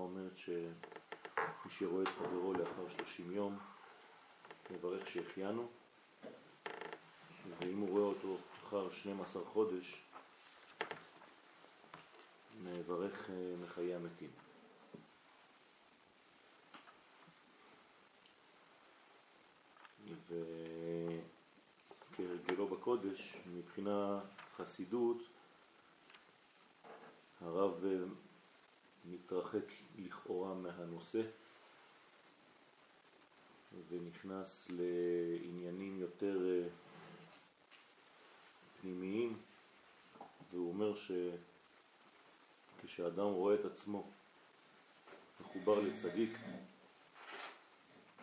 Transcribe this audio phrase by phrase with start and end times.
[0.00, 3.58] אומרת שמי שרואה את חברו לאחר 30 יום,
[4.70, 5.68] מברך שהחיינו,
[7.60, 10.04] ואם הוא רואה אותו אחר 12 חודש,
[12.62, 14.30] מברך אה, מחיי המתים.
[22.12, 24.20] וכהרגלו בקודש, מבחינה
[24.56, 25.22] חסידות,
[27.40, 27.96] הרב אה,
[29.30, 31.22] מתרחק לכאורה מהנושא
[33.88, 36.68] ונכנס לעניינים יותר אה,
[38.80, 39.38] פנימיים,
[40.50, 40.94] והוא אומר
[42.82, 44.06] שכשאדם רואה את עצמו
[45.40, 46.38] מחובר לצדיק,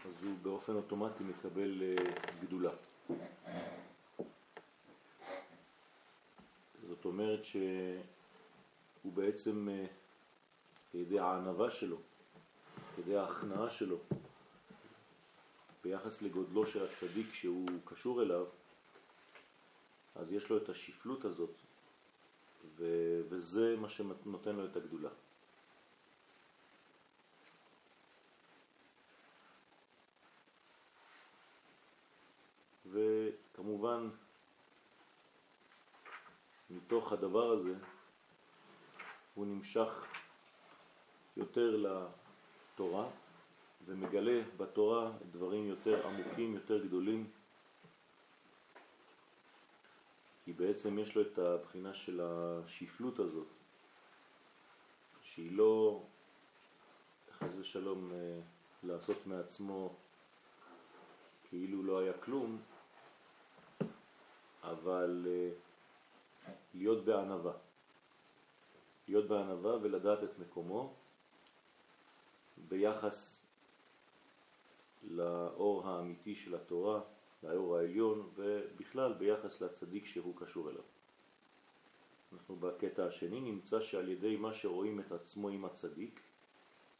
[0.05, 1.95] אז הוא באופן אוטומטי מקבל אה,
[2.41, 2.71] גדולה.
[6.87, 9.69] זאת אומרת שהוא בעצם,
[11.05, 11.97] כדי הענבה שלו,
[12.95, 13.97] כדי ההכנעה שלו,
[15.83, 18.45] ביחס לגודלו של הצדיק שהוא קשור אליו,
[20.15, 21.53] אז יש לו את השפלות הזאת,
[22.77, 25.09] ו- וזה מה שנותן לו את הגדולה.
[32.91, 34.09] וכמובן,
[36.69, 37.75] מתוך הדבר הזה,
[39.35, 40.16] הוא נמשך
[41.37, 43.07] יותר לתורה,
[43.85, 47.29] ומגלה בתורה דברים יותר עמוקים, יותר גדולים,
[50.45, 53.47] כי בעצם יש לו את הבחינה של השפלות הזאת,
[55.21, 56.03] שהיא לא,
[57.31, 58.39] חס ושלום, אה,
[58.83, 59.95] לעשות מעצמו
[61.49, 62.61] כאילו לא היה כלום,
[64.63, 65.49] אבל אה,
[66.73, 67.53] להיות בענבה.
[69.07, 70.93] להיות בענבה ולדעת את מקומו
[72.69, 73.45] ביחס
[75.03, 77.01] לאור האמיתי של התורה,
[77.43, 80.83] לאור העליון, ובכלל ביחס לצדיק שהוא קשור אליו.
[82.33, 86.21] אנחנו בקטע השני נמצא שעל ידי מה שרואים את עצמו עם הצדיק,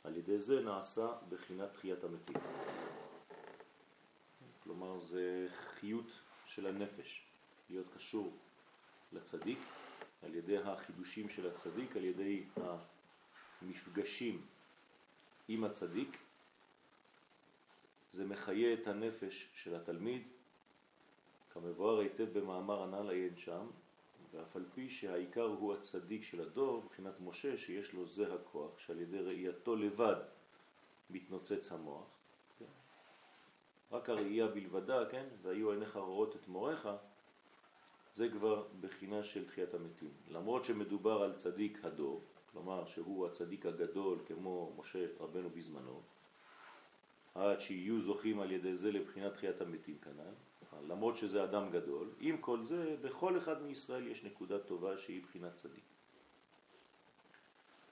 [0.04, 2.36] על ידי זה נעשה בחינת תחיית המתים.
[4.64, 6.12] כלומר זה חיות
[6.48, 7.26] של הנפש,
[7.70, 8.34] להיות קשור
[9.14, 9.60] לצדיק,
[10.24, 12.44] על ידי החידושים של הצדיק, על ידי
[13.62, 14.42] המפגשים
[15.48, 16.18] עם הצדיק,
[18.12, 20.28] זה מחיה את הנפש של התלמיד,
[21.50, 23.68] כמבואר היטב במאמר הנ"ל עיין שם,
[24.32, 29.00] ואף על פי שהעיקר הוא הצדיק של הדור, מבחינת משה, שיש לו זה הכוח, שעל
[29.00, 30.16] ידי ראייתו לבד
[31.10, 32.06] מתנוצץ המוח,
[32.60, 32.66] כן?
[33.92, 35.26] רק הראייה בלבדה, כן?
[35.42, 36.88] והיו עיניך רואות את מורך,
[38.14, 40.12] זה כבר בחינה של תחיית המתים.
[40.30, 42.24] למרות שמדובר על צדיק הדור,
[42.58, 46.02] כלומר שהוא הצדיק הגדול כמו משה רבנו בזמנו,
[47.36, 50.34] עד שיהיו זוכים על ידי זה לבחינת תחיית המתים כנ"ל,
[50.88, 55.56] למרות שזה אדם גדול, עם כל זה, בכל אחד מישראל יש נקודה טובה שהיא בחינת
[55.56, 55.84] צדיק.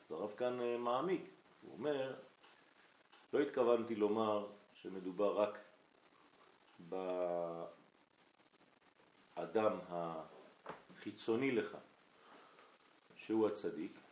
[0.05, 1.21] אז הרב כאן אה, מעמיק,
[1.61, 2.15] הוא אומר,
[3.33, 5.57] לא התכוונתי לומר שמדובר רק
[9.35, 11.77] באדם החיצוני לך,
[13.15, 14.04] שהוא הצדיק,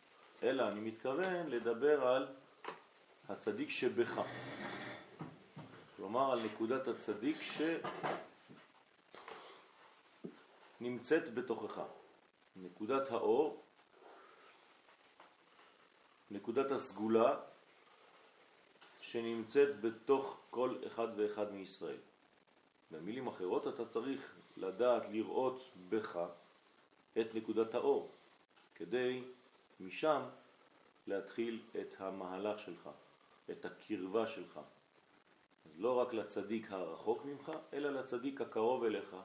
[0.44, 2.28] אלא אני מתכוון לדבר על
[3.30, 4.22] הצדיק שבך.
[5.96, 7.38] כלומר על נקודת הצדיק
[10.80, 11.82] שנמצאת בתוכך.
[12.56, 13.64] נקודת האור,
[16.32, 17.40] נקודת הסגולה
[19.02, 21.98] שנמצאת בתוך כל אחד ואחד מישראל.
[22.92, 26.20] במילים אחרות אתה צריך לדעת לראות בך
[27.22, 28.12] את נקודת האור,
[28.76, 29.24] כדי
[29.80, 30.22] משם
[31.08, 32.90] להתחיל את המהלך שלך,
[33.52, 34.60] את הקרבה שלך,
[35.66, 39.16] אז לא רק לצדיק הרחוק ממך, אלא לצדיק הקרוב אליך,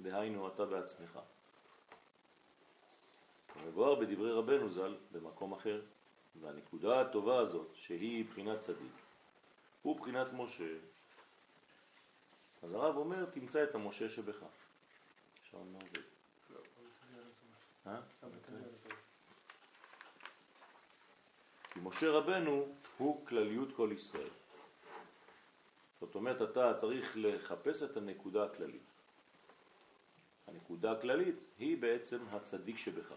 [0.00, 1.18] דהיינו אתה בעצמך.
[3.66, 5.82] מבואר בדברי רבנו ז"ל במקום אחר,
[6.40, 8.92] והנקודה הטובה הזאת, שהיא בחינת צדיק,
[9.82, 10.74] הוא בחינת משה.
[12.62, 14.44] אז הרב אומר, תמצא את המשה שבך.
[15.42, 15.78] שעון מה
[21.80, 22.66] כי משה רבנו
[22.98, 24.28] הוא כלליות כל ישראל.
[26.00, 28.82] זאת אומרת, אתה צריך לחפש את הנקודה הכללית.
[30.46, 33.12] הנקודה הכללית היא בעצם הצדיק שבך.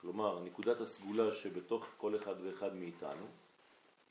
[0.00, 3.26] כלומר, נקודת הסגולה שבתוך כל אחד ואחד מאיתנו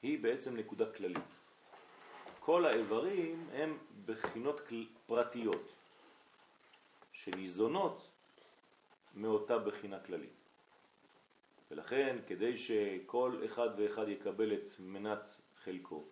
[0.01, 1.31] היא בעצם נקודה כללית.
[2.39, 4.61] כל האיברים הם בחינות
[5.07, 5.71] פרטיות
[7.13, 8.07] שניזונות
[9.15, 10.44] מאותה בחינה כללית.
[11.71, 15.27] ולכן כדי שכל אחד ואחד יקבל את מנת
[15.63, 16.03] חלקו,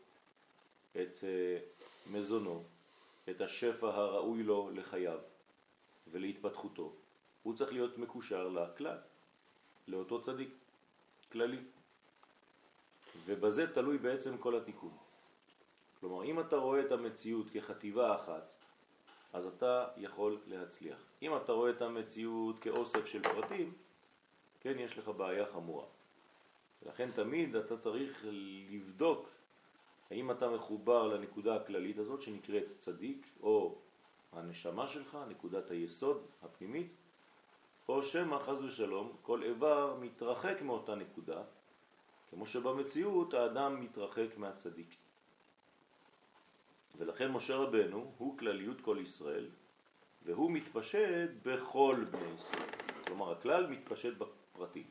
[0.92, 1.58] את אה,
[2.12, 2.64] מזונו,
[3.30, 5.20] את השפע הראוי לו לחייו
[6.08, 6.94] ולהתפתחותו,
[7.44, 8.98] הוא צריך להיות מקושר לכלל,
[9.88, 10.50] לאותו צדיק
[11.32, 11.60] כללי.
[13.26, 14.98] ובזה תלוי בעצם כל התיקון.
[16.00, 18.54] כלומר, אם אתה רואה את המציאות כחטיבה אחת,
[19.34, 20.98] אז אתה יכול להצליח.
[21.22, 23.74] אם אתה רואה את המציאות כאוסף של פרטים,
[24.64, 25.86] כן, יש לך בעיה חמורה.
[26.84, 28.26] ולכן תמיד אתה צריך
[28.70, 29.30] לבדוק
[30.12, 33.76] האם אתה מחובר לנקודה הכללית הזאת שנקראת צדיק, או
[34.32, 36.92] הנשמה שלך, נקודת היסוד הפנימית,
[37.88, 41.42] או שמא חז ושלום כל איבר מתרחק מאותה נקודה,
[42.30, 44.96] כמו שבמציאות האדם מתרחק מהצדיק.
[46.98, 49.50] ולכן משה רבנו הוא כלליות כל ישראל,
[50.26, 52.70] והוא מתפשט בכל בני ישראל.
[53.08, 54.14] כלומר, הכלל מתפשט
[54.64, 54.88] בפרטים.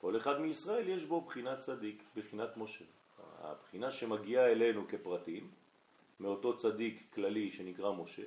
[0.00, 2.84] כל אחד מישראל יש בו בחינת צדיק, בחינת משה.
[3.38, 5.50] הבחינה שמגיעה אלינו כפרטים,
[6.20, 8.22] מאותו צדיק כללי שנקרא משה,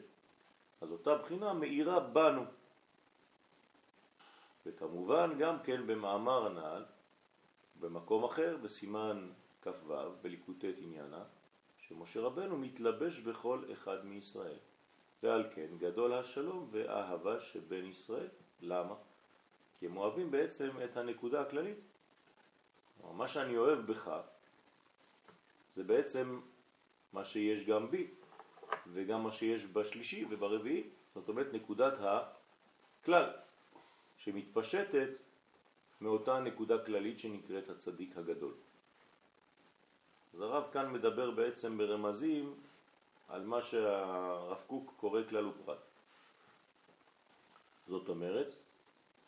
[0.82, 2.44] אז אותה בחינה מאירה בנו.
[4.66, 6.86] וכמובן גם כן במאמר הנעל,
[7.80, 9.30] במקום אחר, בסימן
[9.62, 11.24] כ"ו, בליקוטי עניינה,
[11.78, 14.58] שמשה רבנו מתלבש בכל אחד מישראל.
[15.24, 18.28] ועל כן גדול השלום והאהבה שבין ישראל.
[18.62, 18.96] למה?
[19.86, 21.78] כי הם אוהבים בעצם את הנקודה הכללית.
[23.14, 24.12] מה שאני אוהב בך
[25.74, 26.42] זה בעצם
[27.14, 28.08] מה שיש גם בי
[28.94, 33.30] וגם מה שיש בשלישי וברביעי, זאת אומרת נקודת הכלל
[34.18, 35.10] שמתפשטת
[36.02, 38.54] מאותה נקודה כללית שנקראת הצדיק הגדול.
[40.34, 42.56] אז הרב כאן מדבר בעצם ברמזים
[43.28, 45.78] על מה שהרב קוק קורא כלל ופרט.
[47.88, 48.65] זאת אומרת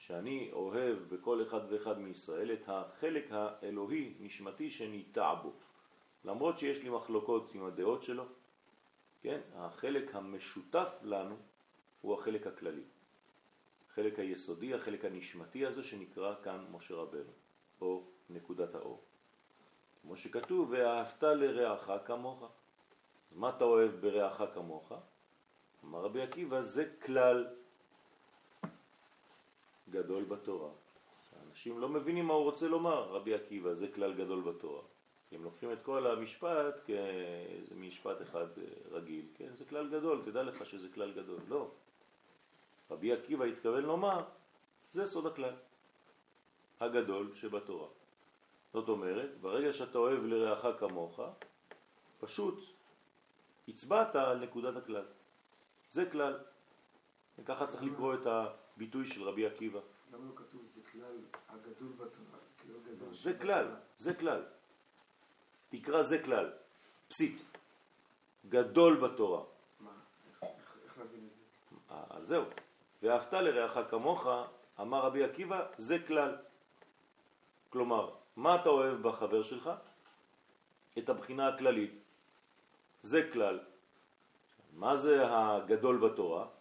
[0.07, 5.53] שאני אוהב בכל אחד ואחד מישראל את החלק האלוהי נשמתי שניטע בו.
[6.25, 8.25] למרות שיש לי מחלוקות עם הדעות שלו,
[9.21, 11.35] כן, החלק המשותף לנו
[12.01, 12.83] הוא החלק הכללי.
[13.89, 17.31] החלק היסודי, החלק הנשמתי הזה שנקרא כאן משה רבנו,
[17.81, 19.01] או נקודת האור.
[20.01, 22.43] כמו שכתוב, ואהבת לרעך כמוך.
[23.31, 24.91] אז מה אתה אוהב ברעך כמוך?
[25.83, 27.47] אמר רבי עקיבא, זה כלל
[29.89, 30.69] גדול בתורה.
[31.49, 34.81] אנשים לא מבינים מה הוא רוצה לומר, רבי עקיבא, זה כלל גדול בתורה.
[35.31, 38.47] הם לוקחים את כל המשפט כאיזה משפט אחד
[38.91, 39.55] רגיל, כן?
[39.55, 41.39] זה כלל גדול, תדע לך שזה כלל גדול.
[41.47, 41.71] לא.
[42.91, 44.23] רבי עקיבא התכוון לומר,
[44.91, 45.53] זה סוד הכלל
[46.79, 47.87] הגדול שבתורה.
[48.73, 51.19] זאת אומרת, ברגע שאתה אוהב לרעך כמוך,
[52.19, 52.59] פשוט
[53.67, 55.05] הצבעת על נקודת הכלל.
[55.89, 56.37] זה כלל.
[57.39, 58.27] וככה צריך לקרוא את
[58.77, 59.79] הביטוי של רבי עקיבא.
[60.13, 61.17] למה לא כתוב זה כלל
[61.49, 62.39] הגדול בתורה?
[63.11, 64.45] זה כלל, זה כלל.
[65.69, 66.51] תקרא זה כלל,
[67.07, 67.41] פסיט,
[68.49, 69.43] גדול בתורה.
[69.79, 69.91] מה?
[70.41, 71.93] איך להבין את זה?
[71.93, 72.43] אה, אז זהו.
[73.01, 74.27] ואהבת לרעך כמוך,
[74.81, 76.37] אמר רבי עקיבא, זה כלל.
[77.69, 79.69] כלומר, מה אתה אוהב בחבר שלך?
[80.97, 81.99] את הבחינה הכללית.
[83.03, 83.59] זה כלל.
[84.73, 86.56] מה זה הגדול בתורה?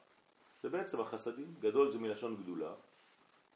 [0.67, 1.55] זה בעצם החסדים.
[1.61, 2.73] גדול זה מלשון גדולה.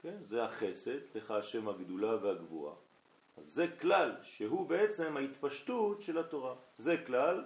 [0.02, 0.16] כן?
[0.22, 2.74] זה החסד, לך השם הגדולה והגבוהה.
[3.36, 6.54] אז זה כלל שהוא בעצם ההתפשטות של התורה.
[6.78, 7.44] זה כלל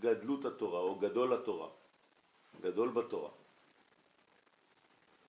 [0.00, 1.68] גדלות התורה או גדול התורה.
[2.60, 3.30] גדול בתורה.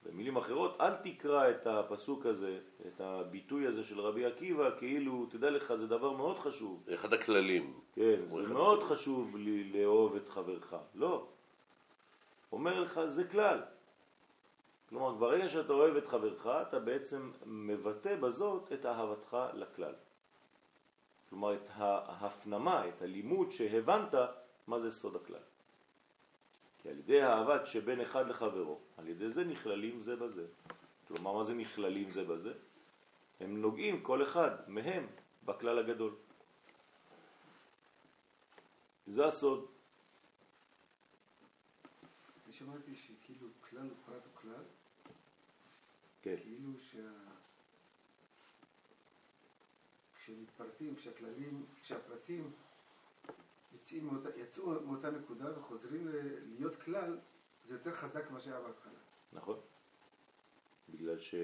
[0.06, 5.50] במילים אחרות, אל תקרא את הפסוק הזה, את הביטוי הזה של רבי עקיבא, כאילו, תדע
[5.50, 6.84] לך, זה דבר מאוד חשוב.
[6.94, 7.80] אחד הכללים.
[7.94, 8.98] כן, זה מאוד הכללים.
[8.98, 10.76] חשוב לי לאהוב את חברך.
[10.96, 11.28] לא.
[12.52, 13.64] אומר לך, זה כלל.
[14.90, 19.94] כלומר, ברגע שאתה אוהב את חברך, אתה בעצם מבטא בזאת את אהבתך לכלל.
[21.30, 24.16] כלומר, את ההפנמה, את הלימוד שהבנת
[24.68, 25.46] מה זה סוד הכלל.
[26.78, 30.46] כי על ידי האהבת שבין אחד לחברו, על ידי זה נכללים זה בזה.
[31.08, 32.54] כלומר, מה זה נכללים זה בזה?
[33.40, 35.08] הם נוגעים כל אחד מהם
[35.46, 36.16] בכלל הגדול.
[39.08, 39.77] זה הסוד.
[42.58, 44.64] שמעתי שכאילו כלל ופרט הוא כלל,
[46.22, 46.36] כן.
[46.42, 47.10] כאילו שה...
[50.16, 52.52] כשמתפרטים, כשהכללים, כשהפרטים
[53.74, 56.08] יוצאים מאותה, יצאו מאותה נקודה וחוזרים
[56.58, 57.18] להיות כלל,
[57.68, 59.00] זה יותר חזק ממה שהיה בהתחלה.
[59.34, 59.60] נכון.
[60.90, 61.36] בגלל ש...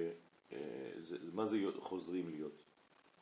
[0.51, 2.63] אה, זה, מה זה חוזרים להיות?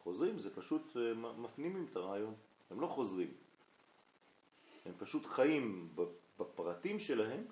[0.04, 2.36] חוזרים זה פשוט אה, מפנימים את הרעיון,
[2.70, 3.34] הם לא חוזרים.
[4.86, 5.96] הם פשוט חיים
[6.38, 7.46] בפרטים שלהם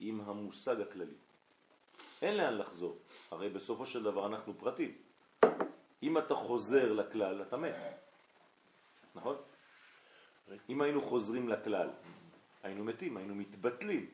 [0.00, 1.16] עם המושג הכללי.
[2.22, 2.98] אין לאן לחזור,
[3.30, 4.92] הרי בסופו של דבר אנחנו פרטים.
[6.02, 7.74] אם אתה חוזר לכלל, אתה מת.
[9.14, 9.36] נכון?
[10.68, 11.88] אם היינו חוזרים לכלל,
[12.62, 14.10] היינו מתים, היינו מתבטלים.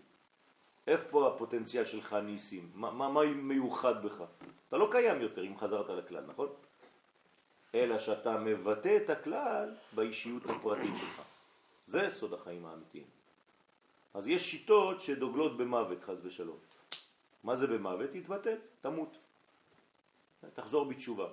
[0.86, 2.70] איפה הפוטנציאל שלך ניסים?
[2.74, 4.24] מה, מה, מה מיוחד בך?
[4.68, 6.48] אתה לא קיים יותר אם חזרת לכלל, נכון?
[7.74, 11.22] אלא שאתה מבטא את הכלל באישיות הפרטית שלך.
[11.84, 13.19] זה סוד החיים האמיתיים.
[14.14, 16.58] אז יש שיטות שדוגלות במוות, חז ושלום.
[17.44, 18.10] מה זה במוות?
[18.10, 19.18] תתבטל, תמות.
[20.54, 21.28] תחזור בתשובה.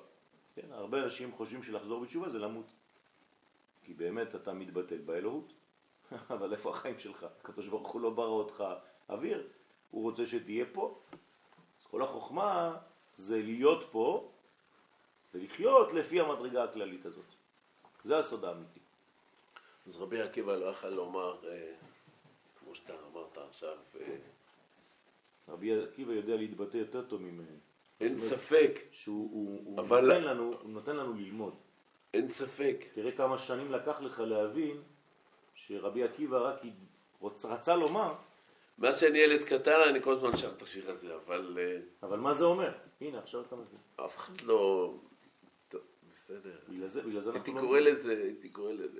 [0.55, 0.71] כן?
[0.71, 2.65] הרבה אנשים חושבים שלחזור בתשובה זה למות.
[3.83, 5.53] כי באמת אתה מתבטל באלוהות.
[6.35, 7.25] אבל איפה החיים שלך?
[7.39, 8.63] הקדוש ברוך הוא לא ברא אותך
[9.09, 9.47] אוויר,
[9.91, 10.99] הוא רוצה שתהיה פה.
[11.81, 12.77] אז כל החוכמה
[13.13, 14.31] זה להיות פה
[15.33, 17.25] ולחיות לפי המדרגה הכללית הזאת.
[18.03, 18.79] זה הסוד האמיתי.
[19.87, 21.73] אז רבי עקיבא לא יכול לומר, אה,
[22.77, 24.15] שאתה אמרת עכשיו, אה,
[25.49, 27.57] רבי עקיבא יודע להתבטא יותר טוב ממני.
[28.01, 28.71] אין ספק.
[28.91, 31.53] שהוא אבל- נותן, לנו, הוא נותן לנו ללמוד.
[32.13, 32.77] אין ספק.
[32.93, 34.81] תראה כמה שנים לקח לך להבין
[35.55, 36.55] שרבי עקיבא רק
[37.21, 38.13] רוצ- רצה לומר,
[38.77, 42.33] מאז שאני ילד קטן אני כל הזמן שר את השיר הזה, אבל אה, אבל מה
[42.33, 42.71] זה אומר?
[43.01, 43.79] הנה, עכשיו אתה מבין.
[44.05, 44.93] אף אחד לא...
[45.69, 45.81] טוב,
[46.13, 46.55] בסדר.
[46.69, 47.67] בגלל זה, בגלל זה הייתי אנחנו לא...
[47.67, 48.99] קורא לזה, הייתי קורא לזה.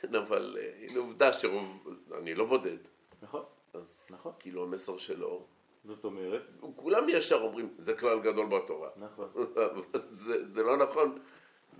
[0.00, 1.88] כן, אבל אה, הנה עובדה שרוב...
[2.18, 2.78] אני לא בודד.
[3.22, 3.42] נכון,
[3.74, 4.32] אז נכון.
[4.38, 5.44] כאילו המסר שלו,
[5.84, 6.42] זאת אומרת,
[6.76, 8.88] כולם ישר אומרים, זה כלל גדול בתורה.
[8.96, 9.28] נכון.
[10.24, 11.18] זה, זה לא נכון,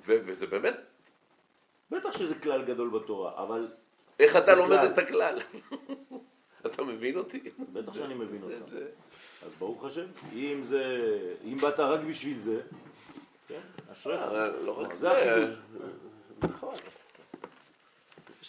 [0.07, 0.77] ו, וזה באמת,
[1.91, 3.69] בטח שזה כלל גדול בתורה, אבל
[4.19, 4.87] איך אתה לומד כלל.
[4.87, 5.39] את הכלל?
[6.67, 7.41] אתה מבין אותי?
[7.73, 8.73] בטח שאני מבין אותך.
[9.47, 10.83] אז ברוך השם, אם זה,
[11.45, 12.61] אם באת רק בשביל זה,
[13.49, 13.61] כן,
[13.93, 14.21] אשריך.
[14.21, 15.13] אה, לא רק זה זה.
[15.13, 15.59] החידוש.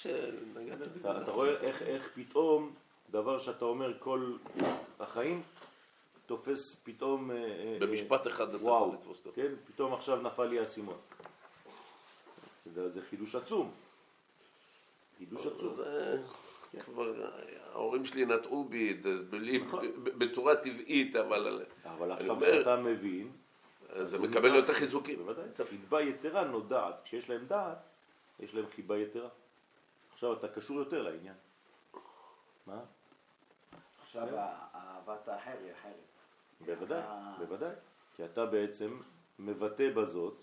[0.05, 0.21] נכון.
[0.55, 1.11] שנגעת בזה.
[1.11, 2.73] אתה, אתה רואה איך, איך פתאום
[3.11, 4.33] דבר שאתה אומר כל
[4.99, 5.41] החיים
[6.25, 7.31] תופס פתאום...
[7.31, 9.31] אה, אה, במשפט אחד אתה וואו, יכול לתפוס אותו.
[9.35, 10.97] כן, פתאום עכשיו נפל לי האסימון.
[12.65, 13.71] זה, זה חידוש עצום.
[15.17, 15.75] חידוש עצום.
[16.73, 17.29] זה כבר,
[17.73, 19.15] ההורים שלי נטעו בי את זה
[19.65, 19.85] נכון.
[20.03, 23.31] בצורה טבעית, אבל אבל עכשיו אומר- כשאתה מבין,
[24.01, 24.55] זה מקבל.
[24.55, 25.17] יותר חיזוקים.
[25.17, 26.95] בוודאי, חיבה יתרה נודעת.
[27.03, 27.85] כשיש להם דעת,
[28.39, 29.29] יש להם חיבה יתרה.
[30.19, 31.35] עכשיו אתה קשור יותר לעניין.
[32.67, 32.79] מה?
[34.01, 35.93] עכשיו אהבת האחר היא אחרת.
[36.65, 37.03] בוודאי,
[37.39, 37.75] בוודאי.
[38.15, 39.01] כי אתה בעצם
[39.39, 40.41] מבטא בזאת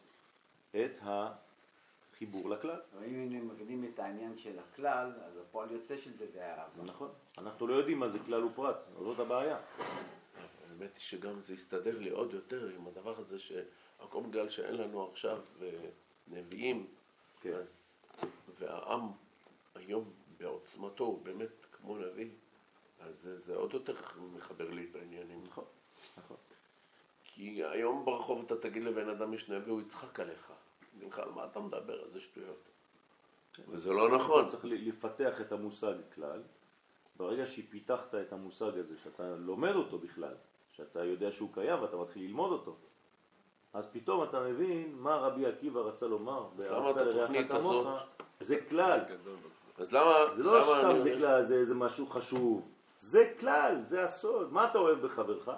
[0.70, 2.80] את החיבור לכלל.
[3.00, 6.82] ואם היינו מבינים את העניין של הכלל, אז הפועל יוצא של זה זה האהבה.
[6.82, 7.10] נכון.
[7.38, 9.58] אנחנו לא יודעים מה זה כלל ופרט, זאת הבעיה.
[10.68, 15.10] האמת היא שגם זה הסתדר לי עוד יותר עם הדבר הזה שהכל בגלל שאין לנו
[15.10, 15.40] עכשיו
[16.28, 16.86] נביאים,
[17.40, 17.54] כן.
[17.54, 17.76] אז,
[18.58, 19.25] והעם
[19.76, 20.04] היום
[20.38, 22.28] בעוצמתו הוא באמת כמו נביא,
[23.00, 23.94] אז זה, זה עוד יותר
[24.34, 25.42] מחבר לי את העניינים.
[25.46, 25.64] נכון,
[26.18, 26.36] נכון.
[27.24, 30.52] כי היום ברחוב אתה תגיד לבן אדם יש נביא, הוא יצחק עליך.
[30.96, 32.04] יגיד לך, על מה אתה מדבר?
[32.04, 32.62] איזה שטויות.
[33.68, 34.48] וזה לא נכון.
[34.48, 36.42] צריך ל- לפתח את המושג כלל.
[37.16, 40.34] ברגע שפיתחת את המושג הזה, שאתה לומד אותו בכלל,
[40.72, 42.76] שאתה יודע שהוא קיים ואתה מתחיל ללמוד אותו,
[43.72, 46.48] אז פתאום אתה מבין מה רבי עקיבא רצה לומר.
[46.58, 48.02] למה את "ואהבת לרעך התוכנית כמוך", הזאת-
[48.40, 49.00] זה כלל.
[49.78, 50.14] אז למה...
[50.34, 52.68] זה לא למה סתם אני זה כלל, זה איזה משהו חשוב.
[53.00, 54.52] זה כלל, זה הסוד.
[54.52, 55.50] מה אתה אוהב בחברך?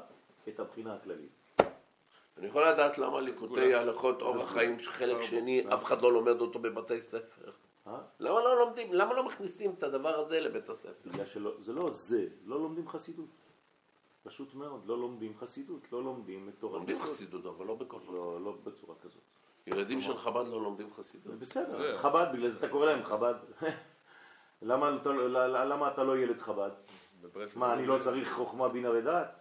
[0.48, 1.30] את הבחינה הכללית.
[2.38, 6.58] אני יכול לדעת למה ליקוטי הלכות אורח חיים חלק שני, אף אחד לא לומד אותו
[6.58, 7.50] בבתי ספר.
[7.86, 7.98] אה?
[8.20, 11.10] למה לא לומדים, למה לא מכניסים את הדבר הזה לבית הספר?
[11.10, 13.26] בגלל שלא, זה לא זה, לא לומדים חסידות.
[14.22, 16.98] פשוט מאוד, לא לומדים חסידות, לא לומדים את תורת לומדים.
[16.98, 18.14] חסידות, אבל לא בכל מקום.
[18.14, 19.22] לא, לא בצורה כזאת.
[19.66, 21.34] ילדים של חב"ד לא לומדים חסידות.
[21.34, 23.34] בסדר, חב"ד, בגלל זה אתה קורא להם חב"ד.
[24.62, 26.70] למה, אתה, לא- למה אתה לא ילד חב"ד?
[27.56, 29.34] מה, אני לא צריך חוכמה, בינה ודעת?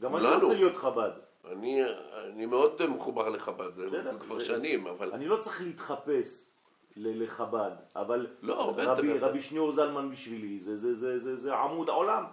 [0.00, 0.42] גם אני כולנו.
[0.42, 1.10] רוצה להיות חב"ד.
[1.52, 1.80] אני,
[2.24, 6.50] אני מאוד מחובר לחב"ד, בסדר, כבר זה- שנים, אבל אני לא צריך להתחפש
[6.96, 8.82] לחב"ד, אבל לא, רבי,
[9.14, 9.22] בטח.
[9.26, 12.24] רבי שניאור זלמן בשבילי, זה, זה, זה, זה, זה עמוד העולם.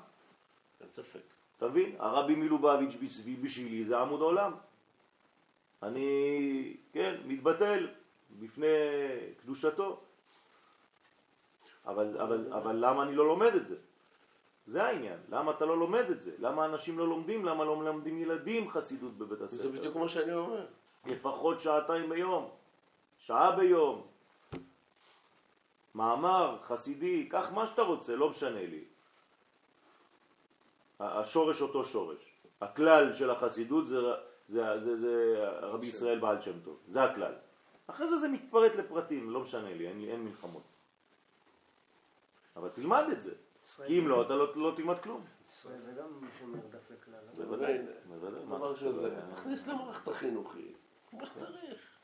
[0.82, 1.20] אין ספק.
[1.58, 1.96] אתה מבין?
[2.00, 2.96] הרבי מלובביץ'
[3.42, 4.52] בשבילי, זה עמוד העולם.
[5.84, 7.88] אני, כן, מתבטל
[8.40, 8.68] בפני
[9.42, 10.00] קדושתו.
[11.86, 13.76] אבל, אבל, אבל למה אני לא לומד את זה?
[14.66, 15.18] זה העניין.
[15.30, 16.32] למה אתה לא לומד את זה?
[16.40, 17.46] למה אנשים לא לומדים?
[17.46, 19.64] למה לא מלמדים ילדים חסידות בבית הספר?
[19.64, 20.66] זה בדיוק מה שאני אומר.
[21.06, 22.50] לפחות שעתיים ביום,
[23.18, 24.08] שעה ביום.
[25.96, 28.84] מאמר, חסידי, קח מה שאתה רוצה, לא משנה לי.
[31.00, 32.32] השורש אותו שורש.
[32.62, 33.98] הכלל של החסידות זה,
[34.50, 37.34] זה, זה, זה רבי ישראל בעל שם טוב, זה הכלל.
[37.88, 40.64] אחרי זה זה מתפרט לפרטים, לא משנה לי, אין, אין מלחמות.
[42.56, 43.32] אבל תלמד את זה,
[43.88, 45.26] כי אם לא, אתה לא, לא תלמד כלום.
[45.50, 46.08] ישראל זה גם
[46.40, 47.46] שומר דף לכלל.
[47.46, 47.78] בוודאי,
[48.08, 48.46] בוודאי.
[48.46, 48.76] מה דבר?
[48.76, 50.78] כזה, נכניס למערכת החינוכית.
[51.10, 51.98] כמו שצריך.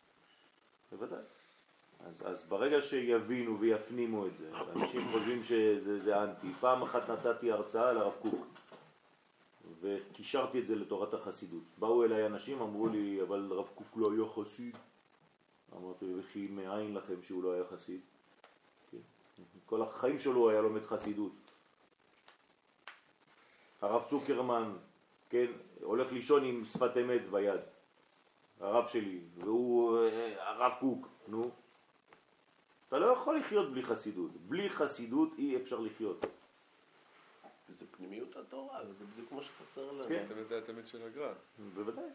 [0.92, 1.20] בוודאי.
[2.00, 6.48] אז, אז ברגע שיבינו ויפנימו את זה, אנשים חושבים שזה זה אנטי.
[6.60, 8.48] פעם אחת נתתי הרצאה לרב קוק,
[9.82, 11.64] וקישרתי את זה לתורת החסידות.
[11.80, 14.76] באו אליי אנשים, אמרו לי, אבל רב קוק לא היה חסיד.
[15.76, 18.02] אמרתי, וכי מאין לכם שהוא לא היה חסיד?
[19.68, 21.52] כל החיים שלו היה לומד חסידות.
[23.82, 24.74] הרב צוקרמן,
[25.30, 25.46] כן,
[25.82, 27.60] הולך לישון עם שפת אמת ביד,
[28.60, 31.52] הרב שלי, והוא אה, הרב קוק, נו.
[32.88, 34.32] אתה לא יכול לחיות בלי חסידות.
[34.32, 36.26] בלי חסידות אי אפשר לחיות.
[37.70, 40.08] זה פנימיות התורה, זה בדיוק כמו שחסר לנו.
[40.10, 40.26] כן.
[40.26, 41.34] אתם יודעים תמיד של הגר"א.
[41.74, 42.10] בוודאי.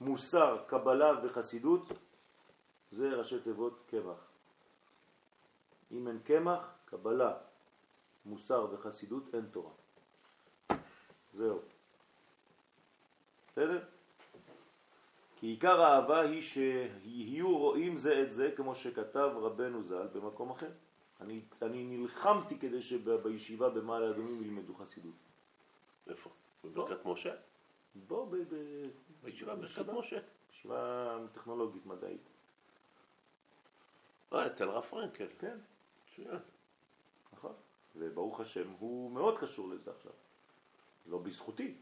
[0.00, 1.88] מוסר, קבלה וחסידות
[2.90, 4.30] זה ראשי תיבות קמח.
[5.90, 7.36] אם אין קמח, קבלה,
[8.24, 9.72] מוסר וחסידות, אין תורה.
[11.34, 11.58] זהו.
[13.52, 13.84] בסדר?
[15.36, 20.70] כי עיקר האהבה היא שיהיו רואים זה את זה, כמו שכתב רבנו ז"ל במקום אחר.
[21.20, 25.14] אני, אני נלחמתי כדי שבישיבה במעלה אדומים ילמדו חסידות.
[26.06, 26.30] איפה?
[26.64, 27.34] בברכת משה?
[27.94, 28.36] בוא.
[29.22, 30.18] בישיבה ברכת משה.
[30.52, 32.37] ישיבה טכנולוגית מדעית.
[34.32, 35.26] אה, אצל הרב פרנקל.
[35.38, 35.58] כן,
[36.06, 36.38] מצוין.
[37.32, 37.52] נכון.
[37.96, 40.12] וברוך השם, הוא מאוד קשור לזה עכשיו.
[41.06, 41.74] לא בזכותי,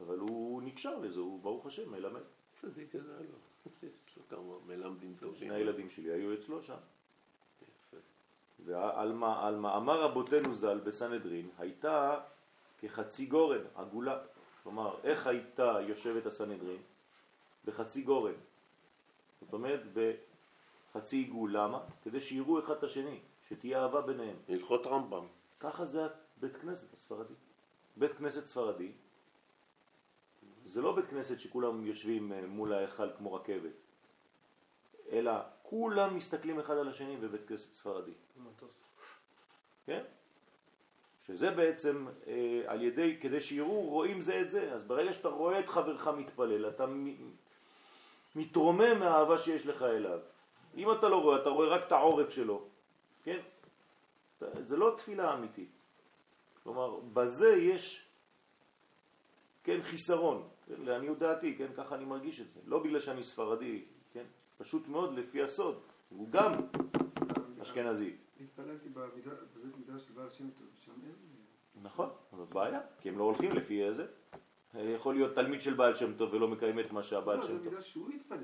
[0.00, 2.20] אבל הוא נקשר לזה, הוא ברוך השם מלמד.
[2.52, 3.80] צדיק כזה לא.
[3.82, 5.36] יש לו כמה מלמדים טובים.
[5.36, 6.76] שני הילדים שלי היו אצלו שם.
[8.64, 12.20] ועל מה, על מאמר רבותינו ז"ל בסנהדרין הייתה
[12.78, 14.18] כחצי גורן, עגולה.
[14.62, 16.82] כלומר, איך הייתה יושבת הסנהדרין?
[17.64, 18.32] בחצי גורן.
[19.40, 19.80] זאת אומרת,
[20.98, 21.56] בחצי עיגול.
[21.56, 21.80] למה?
[22.02, 24.36] כדי שיראו אחד את השני, שתהיה אהבה ביניהם.
[24.48, 25.26] הלכות רמב"ם.
[25.60, 26.06] ככה זה
[26.36, 27.34] בית כנסת הספרדי.
[27.96, 28.92] בית כנסת ספרדי
[30.64, 33.72] זה לא בית כנסת שכולם יושבים אה, מול ההיכל כמו רכבת,
[35.10, 35.32] אלא
[35.62, 38.12] כולם מסתכלים אחד על השני בבית כנסת ספרדי.
[39.86, 40.02] כן?
[41.26, 44.72] שזה בעצם אה, על ידי, כדי שיראו, רואים זה את זה.
[44.72, 47.30] אז ברגע שאתה רואה את חברך מתפלל, אתה מ-
[48.36, 50.20] מתרומם מהאהבה שיש לך אליו.
[50.78, 52.68] אם אתה לא רואה, אתה רואה רק את העורף שלו,
[53.22, 53.38] כן?
[54.40, 55.82] זה לא תפילה אמיתית.
[56.62, 58.08] כלומר, בזה יש,
[59.64, 62.60] כן, חיסרון, כן, לעניות דעתי, כן, ככה אני מרגיש את זה.
[62.66, 64.24] לא בגלל שאני ספרדי, כן,
[64.58, 65.80] פשוט מאוד לפי הסוד.
[66.08, 66.52] הוא גם
[67.62, 68.16] אשכנזי.
[68.40, 69.26] התפללתי בבית
[69.78, 71.14] מדרש של בעל שם טוב, שם אין...
[71.82, 74.06] נכון, זאת בעיה, כי הם לא הולכים לפי איזה.
[74.74, 77.64] יכול להיות תלמיד של בעל שם טוב ולא מקיים את מה שהבעל לא, שם זה
[77.64, 77.72] טוב.
[77.72, 78.38] מדרש שהוא התפלל.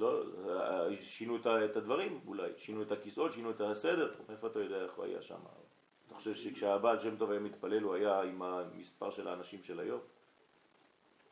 [0.00, 4.82] לא, אה, שינו את הדברים אולי, שינו את הכיסאות, שינו את הסדר, איפה אתה יודע
[4.82, 5.40] איך הוא היה שם?
[6.06, 10.00] אתה חושב שכשהבעל שם טוב היה מתפלל הוא היה עם המספר של האנשים של היום?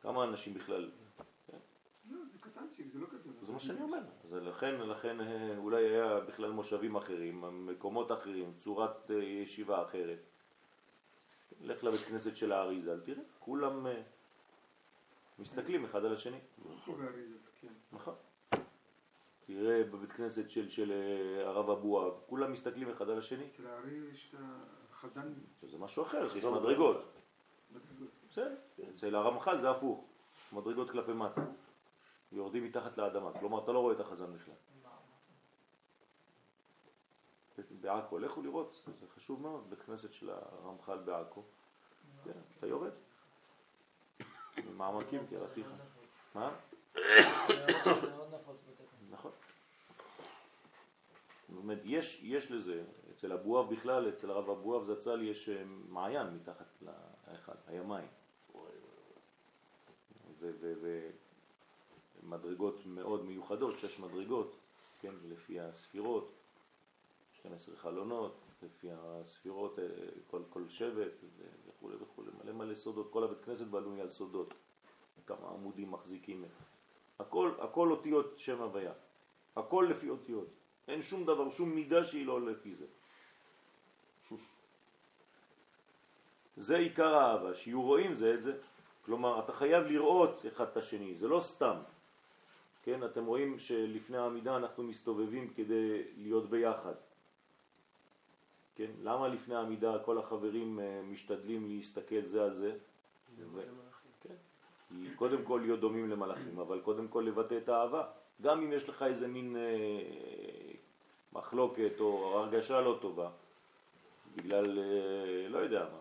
[0.01, 0.91] כמה אנשים בכלל?
[2.11, 3.33] לא, זה קטנצ'יק, זה לא גדול.
[3.41, 3.99] זה מה שאני אומר.
[4.23, 10.19] אז לכן, לכן אה, אולי היה בכלל מושבים אחרים, מקומות אחרים, צורת אה, ישיבה אחרת.
[11.61, 13.87] לך לבית כנסת של האריזה, תראה, כולם
[15.39, 16.39] מסתכלים אחד על השני.
[16.87, 17.73] באריזה, כן.
[17.91, 18.15] נכון.
[19.49, 23.47] תראה בבית כנסת של, של אה, הרב אבואב, כולם מסתכלים אחד על השני.
[23.47, 24.39] אצל הארי יש את
[24.91, 26.97] החזן זה משהו אחר, שיש מדרגות.
[27.71, 28.09] מדרגות.
[28.29, 28.55] בסדר.
[28.95, 30.05] אצל הרמח"ל זה הפוך,
[30.53, 31.41] מדרגות כלפי מטה.
[32.31, 34.53] יורדים מתחת לאדמה, כלומר אתה לא רואה את החזן בכלל.
[37.81, 41.43] בעכו, לכו לראות, זה חשוב מאוד, בית כנסת של הרמח"ל בעכו.
[42.23, 42.91] כן, אתה יורד.
[44.77, 45.67] מעמקים קראתיך.
[46.35, 46.51] מה?
[46.95, 48.99] מאוד נפוץ בתי כנסת.
[49.11, 49.31] נכון.
[51.48, 56.27] זאת אומרת, יש, יש לזה, אצל אבואב בכלל, אצל הרב אבואב זצ"ל יש אה, מעיין
[56.35, 56.83] מתחת
[57.27, 58.07] להיכל, היה מים.
[62.23, 64.55] ומדרגות מאוד מיוחדות, שש מדרגות,
[65.01, 66.31] כן, לפי הספירות,
[67.33, 69.85] 12 חלונות, לפי הספירות, אה,
[70.31, 71.11] כל, כל שבט
[71.67, 74.53] וכו' וכו', מלא מלא סודות, כל הבית כנסת בנוי על סודות,
[75.25, 76.45] כמה עמודים מחזיקים,
[77.19, 78.93] הכל, הכל אותיות שם הוויה,
[79.55, 80.47] הכל לפי אותיות,
[80.89, 82.85] אין שום דבר, שום מידה שהיא לא לפי זה.
[86.57, 88.57] זה עיקר האהבה, שיהיו רואים זה את זה.
[89.05, 91.75] כלומר, אתה חייב לראות אחד את השני, זה לא סתם.
[92.83, 96.93] כן, אתם רואים שלפני העמידה אנחנו מסתובבים כדי להיות ביחד.
[98.75, 102.71] כן, למה לפני העמידה כל החברים אה, משתדלים להסתכל זה על זה?
[104.21, 104.35] כן.
[105.15, 108.03] קודם כל להיות דומים למלאכים, אבל קודם כל לבטא את האהבה.
[108.41, 109.61] גם אם יש לך איזה מין אה,
[111.33, 113.29] מחלוקת או הרגשה לא טובה,
[114.35, 115.99] בגלל, אה, לא יודע מה,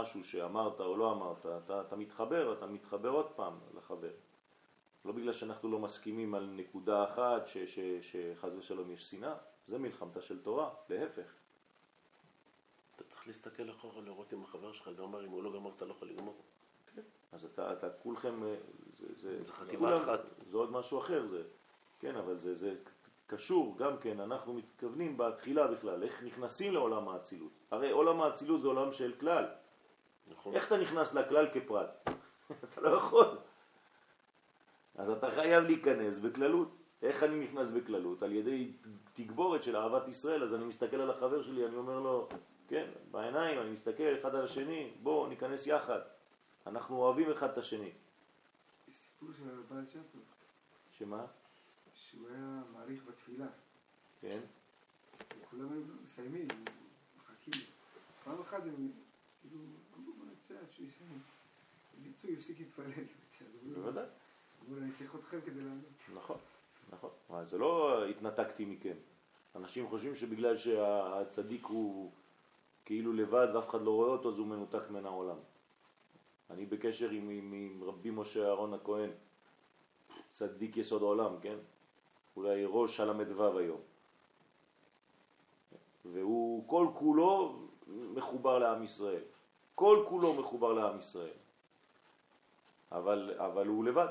[0.00, 4.10] משהו שאמרת או לא אמרת, אתה, אתה מתחבר, אתה מתחבר עוד פעם לחבר.
[5.04, 9.34] לא בגלל שאנחנו לא מסכימים על נקודה אחת ש, ש, שחז ושלום יש שנאה,
[9.66, 11.32] זה מלחמתה של תורה, להפך.
[12.96, 15.90] אתה צריך להסתכל אחורה, לראות אם החבר שלך גמר, אם הוא לא גמר, אתה לא
[15.90, 16.34] יכול לגמור.
[17.32, 18.54] אז אתה, אתה כולכם, אה,
[18.98, 20.20] זה, זה, זה חטיבה כולם- אחת.
[20.50, 21.42] זה עוד משהו אחר, זה,
[22.00, 22.74] כן, אבל זה, זה
[23.30, 27.52] קשור גם כן, אנחנו מתכוונים בתחילה בכלל, איך נכנסים לעולם האצילות.
[27.70, 29.46] הרי עולם האצילות זה עולם של כלל.
[30.30, 30.54] נכון?
[30.54, 32.10] איך אתה נכנס לכלל כפרט?
[32.64, 33.38] אתה לא יכול.
[34.94, 36.82] אז אתה חייב להיכנס בכללות.
[37.02, 38.22] איך אני נכנס בכללות?
[38.22, 38.72] על ידי
[39.14, 42.28] תגבורת של אהבת ישראל, אז אני מסתכל על החבר שלי, אני אומר לו,
[42.68, 46.00] כן, בעיניים, אני מסתכל אחד על השני, בואו ניכנס יחד.
[46.66, 47.90] אנחנו אוהבים אחד את השני.
[48.90, 50.22] סיפור של הבעל שם טוב,
[50.90, 51.26] שמה?
[52.10, 53.46] שהוא היה מעריך בתפילה,
[54.20, 54.40] כן?
[55.40, 56.46] וכולם היו מסיימים,
[57.16, 57.62] מחכים.
[58.24, 58.90] פעם אחת הם
[59.40, 59.58] כאילו
[59.98, 61.20] אמרו בוא נצא עד שהוא יסיים.
[61.98, 62.90] הם יצאו, יפסיק להתפלל.
[63.74, 64.04] בוודאי.
[64.62, 65.84] אמרו לו, אני צריך אתכם כדי לענות.
[66.14, 66.38] נכון,
[66.92, 67.10] נכון.
[67.46, 68.94] זה לא התנתקתי מכם.
[69.56, 72.12] אנשים חושבים שבגלל שהצדיק הוא
[72.84, 75.36] כאילו לבד ואף אחד לא רואה אותו, אז הוא מנותק מן העולם.
[76.50, 79.10] אני בקשר עם, עם, עם רבי משה אהרון הכהן,
[80.30, 81.56] צדיק יסוד העולם, כן?
[82.36, 83.80] אולי ראש הל"ו היום.
[86.04, 89.22] והוא כל כולו מחובר לעם ישראל.
[89.74, 91.38] כל כולו מחובר לעם ישראל.
[92.92, 94.08] אבל, אבל הוא לבד.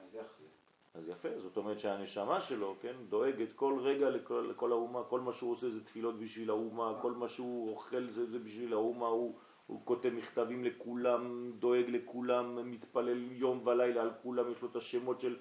[0.00, 0.46] אז איך זה?
[0.94, 5.32] אז יפה, זאת אומרת שהנשמה שלו, כן, דואגת כל רגע לכל, לכל האומה, כל מה
[5.32, 9.34] שהוא עושה זה תפילות בשביל האומה, כל מה שהוא אוכל זה, זה בשביל האומה, הוא,
[9.66, 15.20] הוא כותב מכתבים לכולם, דואג לכולם, מתפלל יום ולילה על כולם, יש לו את השמות
[15.20, 15.36] של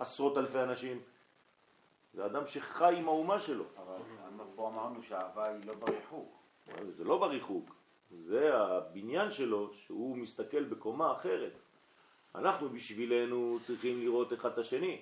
[0.00, 1.00] עשרות אלפי אנשים.
[2.14, 3.64] זה אדם שחי עם האומה שלו.
[3.76, 6.36] אבל פה אמרנו שהאהבה היא לא בריחוק.
[6.88, 7.74] זה לא בריחוק,
[8.10, 11.52] זה הבניין שלו שהוא מסתכל בקומה אחרת.
[12.34, 15.00] אנחנו בשבילנו צריכים לראות אחד את השני.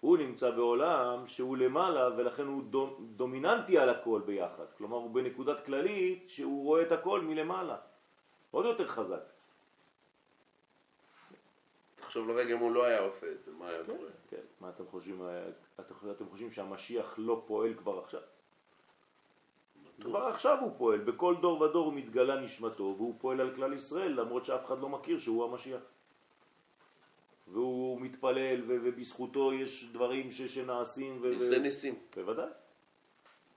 [0.00, 4.64] הוא נמצא בעולם שהוא למעלה ולכן הוא דו- דומיננטי על הכל ביחד.
[4.78, 7.76] כלומר הוא בנקודת כללית שהוא רואה את הכל מלמעלה.
[8.50, 9.22] עוד יותר חזק.
[12.10, 14.08] תחשוב לרגע אם הוא לא היה עושה את זה, מה היה קורה?
[14.28, 14.40] כן.
[14.60, 15.48] מה אתם חושבים, אה,
[15.80, 18.20] אתם, חושבים שהמשיח לא פועל כבר עכשיו?
[20.00, 24.20] כבר עכשיו הוא פועל, בכל דור ודור הוא מתגלה נשמתו והוא פועל על כלל ישראל
[24.20, 25.80] למרות שאף אחד לא מכיר שהוא המשיח.
[27.48, 31.18] והוא מתפלל ובזכותו יש דברים ש- שנעשים.
[31.22, 31.94] ו- ניסי ניסים.
[32.16, 32.50] בוודאי.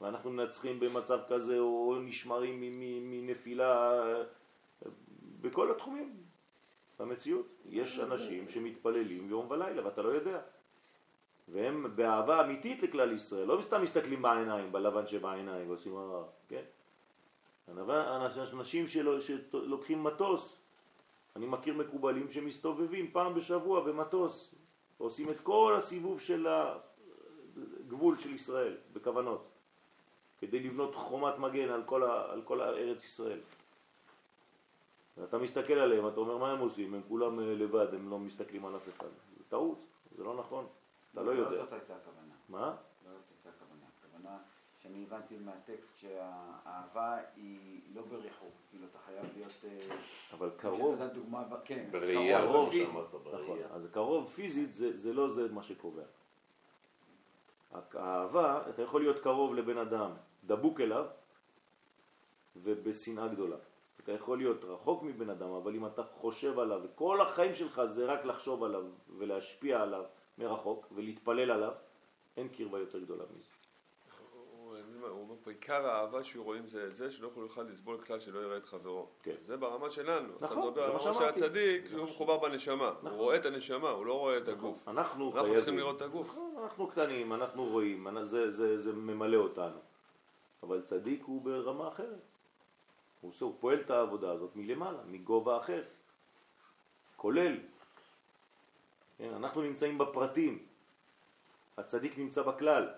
[0.02, 2.63] ואנחנו מנצחים במצב כזה או נשמרים
[3.12, 4.24] מנפילה אה,
[5.42, 6.33] בכל התחומים.
[7.04, 10.39] במציאות יש אנשים שמתפללים יום ולילה ואתה לא יודע.
[11.48, 16.63] והם באהבה אמיתית לכלל ישראל, לא סתם מסתכלים בעיניים, בלבן שבעיניים ועושים אה, כן?
[17.70, 17.80] אנ-
[18.54, 20.58] אנשים שלו, שלוקחים מטוס,
[21.36, 24.56] אני מכיר מקובלים שמסתובבים פעם בשבוע במטוס,
[24.98, 29.48] עושים את כל הסיבוב של הגבול של ישראל בכוונות,
[30.39, 33.39] כדי לבנות חומת מגן על כל, על כל ארץ ישראל.
[35.17, 38.65] ואתה מסתכל עליהם, אתה אומר מה הם עושים, הם כולם אה, לבד, הם לא מסתכלים
[38.65, 39.08] על אף אחד.
[39.38, 39.86] זה טעות,
[40.17, 40.67] זה לא נכון,
[41.12, 41.63] אתה לא יודע.
[41.63, 42.34] זאת הייתה הכוונה.
[42.49, 42.60] מה?
[42.60, 43.86] לא זאת הייתה הכוונה.
[43.99, 44.38] הכוונה
[44.84, 48.52] שאני הבנתי מהטקסט שהאהבה היא לא בריחוק.
[48.69, 49.65] כאילו אתה חייב להיות...
[49.65, 49.95] אה,
[50.34, 51.88] אבל קרוב, דוגמה, כן.
[51.91, 52.73] בראייה, קרוב.
[52.73, 53.67] שאמרת, נכון, בראייה.
[53.71, 56.04] אז קרוב פיזית זה, זה לא זה מה שקובע.
[57.93, 60.12] האהבה, אתה יכול להיות קרוב לבן אדם,
[60.43, 61.06] דבוק אליו,
[62.56, 63.58] ובשנאה גדולה.
[64.04, 68.06] אתה יכול להיות רחוק מבן אדם, אבל אם אתה חושב עליו, וכל החיים שלך זה
[68.06, 68.84] רק לחשוב עליו
[69.18, 70.04] ולהשפיע עליו
[70.38, 71.72] מרחוק ולהתפלל עליו,
[72.38, 73.50] אין קרבה יותר גדולה מזה.
[75.10, 78.20] הוא אומר פה, עיקר האהבה שהוא רואים זה את זה, שלא יכול אחד לסבול כלל
[78.20, 79.08] שלא יראה את חברו.
[79.24, 79.36] כן.
[79.46, 80.34] זה ברמה שלנו.
[80.39, 81.26] נכון, אתה מדבר זה על מה שאמרתי.
[81.46, 82.94] הצדיק, שהוא מחובר בנשמה.
[82.98, 83.12] נכון.
[83.12, 84.88] הוא רואה את הנשמה, הוא לא רואה את הגוף.
[84.88, 85.56] אנחנו אנחנו חייבים.
[85.56, 86.28] צריכים לראות את הגוף.
[86.28, 89.78] נכון, אנחנו קטנים, אנחנו רואים, אנ- זה, זה, זה ממלא אותנו.
[90.63, 92.22] אבל צדיק הוא ברמה אחרת.
[93.24, 95.84] הוא, עושה, הוא פועל את העבודה הזאת מלמעלה, מגובה אחר.
[97.16, 97.58] כולל.
[99.18, 100.60] כן, אנחנו נמצאים בפרטים.
[101.78, 102.90] הצדיק נמצא בכלל.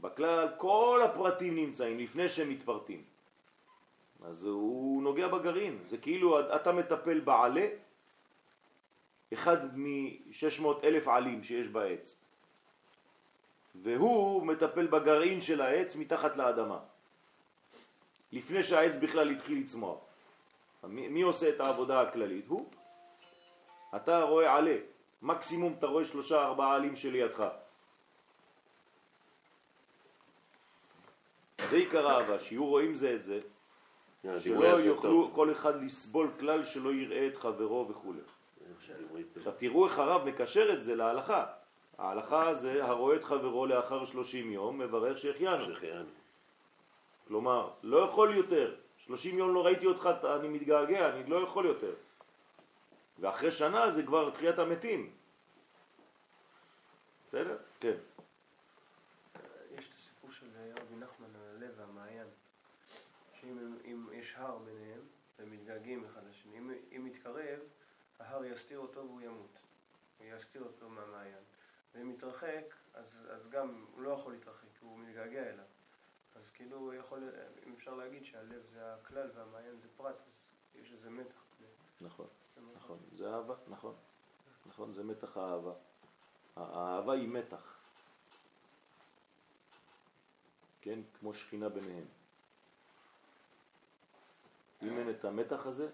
[0.00, 3.02] בכלל כל הפרטים נמצאים לפני שהם מתפרטים.
[4.24, 5.78] אז הוא נוגע בגרעין.
[5.84, 7.66] זה כאילו אתה מטפל בעלה,
[9.32, 12.16] אחד מ-600 אלף עלים שיש בעץ.
[13.82, 16.78] והוא מטפל בגרעין של העץ מתחת לאדמה.
[18.32, 19.98] לפני שהעץ בכלל התחיל לצמוח.
[20.84, 22.46] מי, מי עושה את העבודה הכללית?
[22.48, 22.70] הוא.
[23.96, 24.76] אתה רואה עלה,
[25.22, 27.48] מקסימום אתה רואה שלושה ארבעה עלים שלידך.
[31.70, 33.40] זה עיקר האהבה, שיהיו רואים זה את זה,
[34.24, 35.34] אה, שלא יוכלו טוב.
[35.34, 38.22] כל אחד לסבול כלל שלא יראה את חברו טוב.
[39.36, 41.46] עכשיו תראו איך הרב מקשר את זה להלכה.
[41.98, 45.74] ההלכה זה הרואה את חברו לאחר 30 יום מברך שהחיינו.
[47.28, 48.76] כלומר, לא יכול יותר.
[48.96, 50.08] 30 יום לא ראיתי אותך,
[50.40, 51.94] אני מתגעגע, אני לא יכול יותר.
[53.18, 55.12] ואחרי שנה זה כבר תחיית המתים.
[57.28, 57.58] בסדר?
[57.80, 57.96] כן.
[59.74, 60.46] יש את הסיפור של
[60.80, 62.26] רבי נחמן על הלב והמעיין,
[63.40, 65.00] שאם יש הר ביניהם,
[65.38, 67.58] והם מתגעגעים אחד לשני, אם, אם יתקרב,
[68.18, 69.58] ההר יסתיר אותו והוא ימות.
[70.18, 71.42] הוא יסתיר אותו מהמעיין.
[71.94, 75.64] ואם יתרחק, אז, אז גם הוא לא יכול להתרחק, הוא מתגעגע אליו.
[76.58, 77.30] כאילו יכול,
[77.66, 81.44] אם אפשר להגיד שהלב זה הכלל והמעיין זה פרט, אז יש איזה מתח.
[82.00, 82.26] נכון,
[82.76, 82.98] נכון.
[83.12, 83.94] זה אהבה, נכון.
[84.66, 85.72] נכון, זה מתח האהבה.
[86.56, 87.78] האהבה היא מתח.
[90.80, 90.98] כן?
[91.20, 92.04] כמו שכינה ביניהם.
[94.82, 95.90] אם אין את המתח הזה,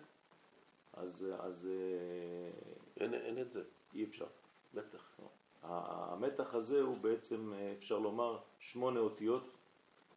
[0.93, 2.51] אז, אז אה,
[2.97, 3.63] אין, אין את זה,
[3.95, 4.27] אי אפשר.
[4.75, 5.17] בטח.
[5.63, 9.54] ה- המתח הזה הוא בעצם, אה, אפשר לומר, שמונה אותיות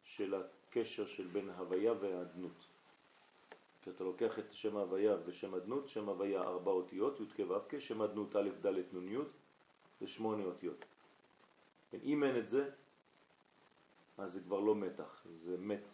[0.08, 2.66] של הקשר של בין ההוויה והאדנות.
[3.82, 7.68] כי אתה לוקח את שם ההוויה ושם אדנות, שם הוויה ארבע אותיות, י' כ' ו'
[7.68, 9.18] כ', שם אדנות א' ד' נ' י',
[10.00, 10.84] זה שמונה אותיות.
[12.02, 12.70] אם אין את זה,
[14.18, 15.88] אז זה כבר לא מתח, זה מת,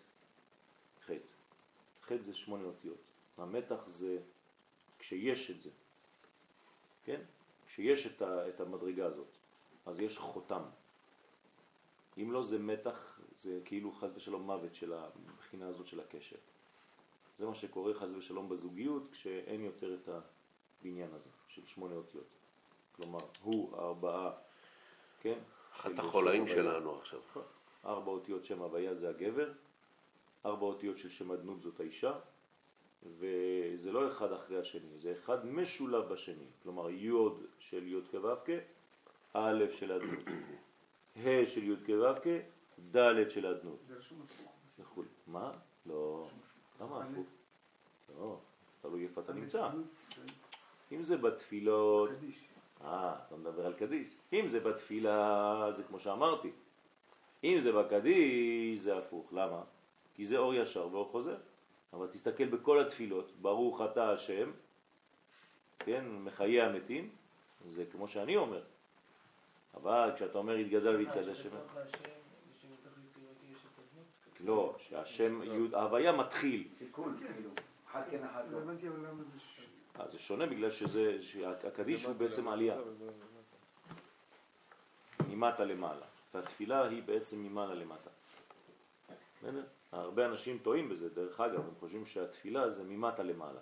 [1.05, 1.35] חטא.
[2.03, 2.98] חטא זה שמונה אותיות.
[3.38, 4.18] המתח זה
[4.98, 5.70] כשיש את זה,
[7.05, 7.20] כן?
[7.66, 9.29] כשיש את, ה, את המדרגה הזאת,
[9.87, 10.62] אז יש חותם.
[12.18, 16.37] אם לא זה מתח, זה כאילו חז ושלום מוות של הבחינה הזאת של הקשר.
[17.38, 22.27] זה מה שקורה חז ושלום בזוגיות כשאין יותר את הבניין הזה של שמונה אותיות.
[22.96, 24.33] כלומר, הוא ארבעה,
[25.20, 25.38] כן?
[25.72, 26.48] אחת החולאים.
[26.48, 27.20] שלנו עכשיו.
[27.85, 29.53] ארבע אותיות שם הוויה זה הגבר,
[30.46, 32.12] ארבע אותיות של שם אדנות זאת האישה,
[33.18, 36.46] וזה לא אחד אחרי השני, זה אחד משולב בשני.
[36.62, 37.11] כלומר, י'
[37.59, 38.55] של י' כו'
[39.33, 40.24] א' של אדנות,
[41.16, 42.27] ה' של י' כו' כ',
[42.96, 43.79] ד' של אדנות.
[43.88, 44.55] זה רשום הפוך.
[45.27, 45.53] מה?
[45.87, 46.29] לא.
[46.81, 47.27] למה הפוך?
[48.18, 48.38] לא,
[48.83, 49.68] תלוי איפה אתה נמצא.
[50.92, 52.48] אם זה בתפילות, קדיש.
[52.85, 54.09] אה, אתה מדבר על קדיש.
[54.33, 56.50] אם זה בתפילה, זה כמו שאמרתי.
[57.44, 59.33] אם זה בקדיש, זה הפוך.
[59.33, 59.62] למה?
[60.14, 61.37] כי זה אור ישר ואור חוזר.
[61.92, 64.50] אבל תסתכל בכל התפילות, ברוך אתה השם,
[65.79, 67.11] כן, מחיי המתים,
[67.68, 68.62] זה כמו שאני אומר.
[69.76, 71.46] אבל כשאתה אומר יתגדל ויתקדש.
[74.40, 76.68] לא, שהשם, י'- ההוויה מתחיל.
[76.78, 77.50] סיכון, כאילו.
[77.90, 78.62] אחד כן, אחד לא לא.
[78.62, 79.40] הבנתי אבל למה זה...
[79.40, 79.66] ש-
[80.00, 82.76] אה, זה שונה בגלל שזה, שהקדיש הוא בעצם עלייה,
[85.28, 88.10] ממטה למעלה, והתפילה היא בעצם ממעלה למטה.
[89.92, 93.60] הרבה אנשים טועים בזה, דרך אגב, הם חושבים שהתפילה זה ממטה למעלה.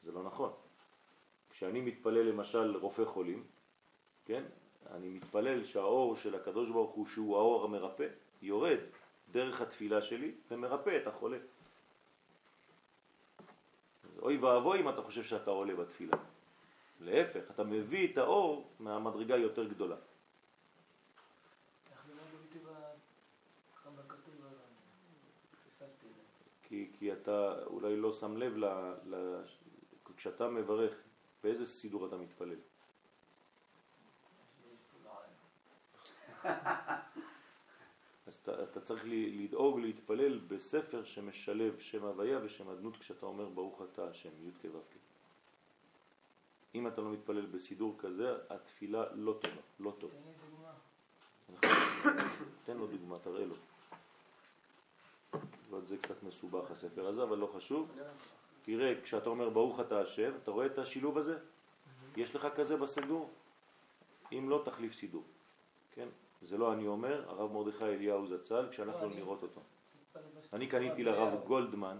[0.00, 0.52] זה לא נכון.
[1.50, 3.44] כשאני מתפלל למשל רופא חולים,
[4.26, 4.42] כן?
[4.90, 8.08] אני מתפלל שהאור של הקדוש ברוך הוא, שהוא האור המרפא,
[8.42, 8.78] יורד
[9.32, 11.38] דרך התפילה שלי ומרפא את החולה.
[14.22, 16.16] אוי ואבוי אם אתה חושב שאתה עולה בתפילה.
[17.00, 19.96] להפך, אתה מביא את האור מהמדרגה יותר גדולה.
[25.98, 26.44] זה.
[26.62, 28.64] כי, כי אתה אולי לא שם לב ל,
[29.04, 29.42] ל...
[30.16, 30.94] כשאתה מברך,
[31.42, 32.50] באיזה סידור אתה מתפלל?
[32.50, 32.58] יש
[34.64, 35.30] לי פה רעיון.
[38.26, 43.82] אז אתה, אתה צריך לדאוג להתפלל בספר שמשלב שם הוויה ושם אדנות כשאתה אומר ברוך
[43.82, 44.96] אתה השם, י' כ' ו' כ'.
[46.74, 50.10] אם אתה לא מתפלל בסידור כזה, התפילה לא טובה, לא טוב.
[52.64, 53.54] תן לו דוגמה, תראה לו.
[55.70, 57.92] אבל זה קצת מסובך הספר הזה, אבל לא חשוב.
[58.62, 61.38] תראה, כשאתה אומר ברוך אתה השם, אתה רואה את השילוב הזה?
[62.16, 63.30] יש לך כזה בסגור?
[64.32, 65.24] אם לא, תחליף סידור.
[65.92, 66.08] כן?
[66.40, 69.60] זה לא אני אומר, הרב מרדכי אליהו זצ"ל, כשהלכנו לא, לראות אותו.
[70.52, 71.98] אני קניתי לרב גולדמן,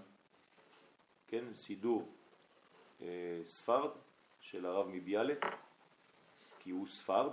[1.29, 2.09] כן, סידור
[3.03, 3.91] אה, ספרד
[4.41, 5.35] של הרב מביאלה,
[6.59, 7.33] כי הוא ספרד,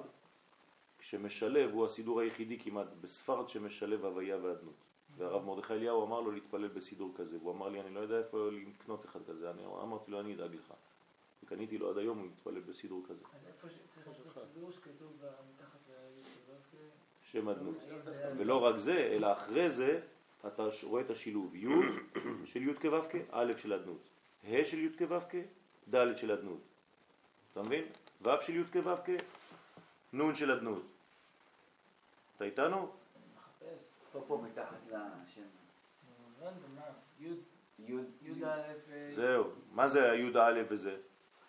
[1.00, 4.76] כשמשלב, הוא הסידור היחידי כמעט בספרד שמשלב הוויה ואדנות.
[5.18, 8.50] והרב מרדכי אליהו אמר לו להתפלל בסידור כזה, והוא אמר לי, אני לא יודע איפה
[8.52, 10.74] לקנות אחד כזה, אני אמרתי לו, אני אדאג לך.
[11.44, 15.12] וקניתי לו עד היום, הוא מתפלל בסידור כזה, אז איפה שצריך לעשות סידור שכתוב
[15.54, 15.80] מתחת
[17.36, 17.76] שם אדנות.
[18.38, 20.00] ולא רק זה, אלא אחרי זה
[20.48, 21.68] אתה רואה את השילוב י'
[22.52, 24.10] של י' כו' כ', א' של אדנות,
[24.44, 25.36] ה' של י' כו' כ',
[25.96, 26.62] ד' של אדנות.
[27.52, 27.84] אתה מבין?
[28.22, 29.10] ו' של י' כו' כ',
[30.14, 30.84] נ' של אדנות.
[32.36, 32.78] אתה איתנו?
[33.36, 33.78] מחפש.
[34.12, 35.42] פה פה מתחת לשם.
[35.42, 36.82] נו, הבנתי, מה?
[37.20, 37.34] י'
[37.80, 38.46] יוד- י"א...
[38.46, 39.44] אה, זהו.
[39.74, 40.98] מה זה היוד א' וזה?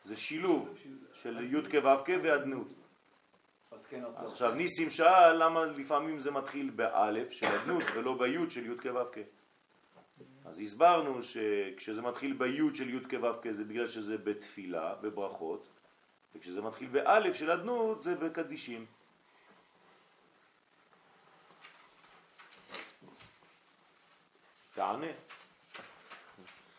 [0.05, 0.69] זה שילוב
[1.15, 2.69] של י' כו' ואדנות.
[3.89, 4.29] כן עוד לא.
[4.29, 9.13] עכשיו ניסים שאל למה לפעמים זה מתחיל באלף של אדנות ולא ביוד של י' כו'
[9.13, 9.19] כ'.
[10.45, 15.67] אז הסברנו שכשזה מתחיל ביוד של י' כו' כ' זה בגלל שזה בתפילה, בברכות,
[16.35, 18.87] וכשזה מתחיל באלף של אדנות זה בקדישים.
[24.75, 25.13] תענה.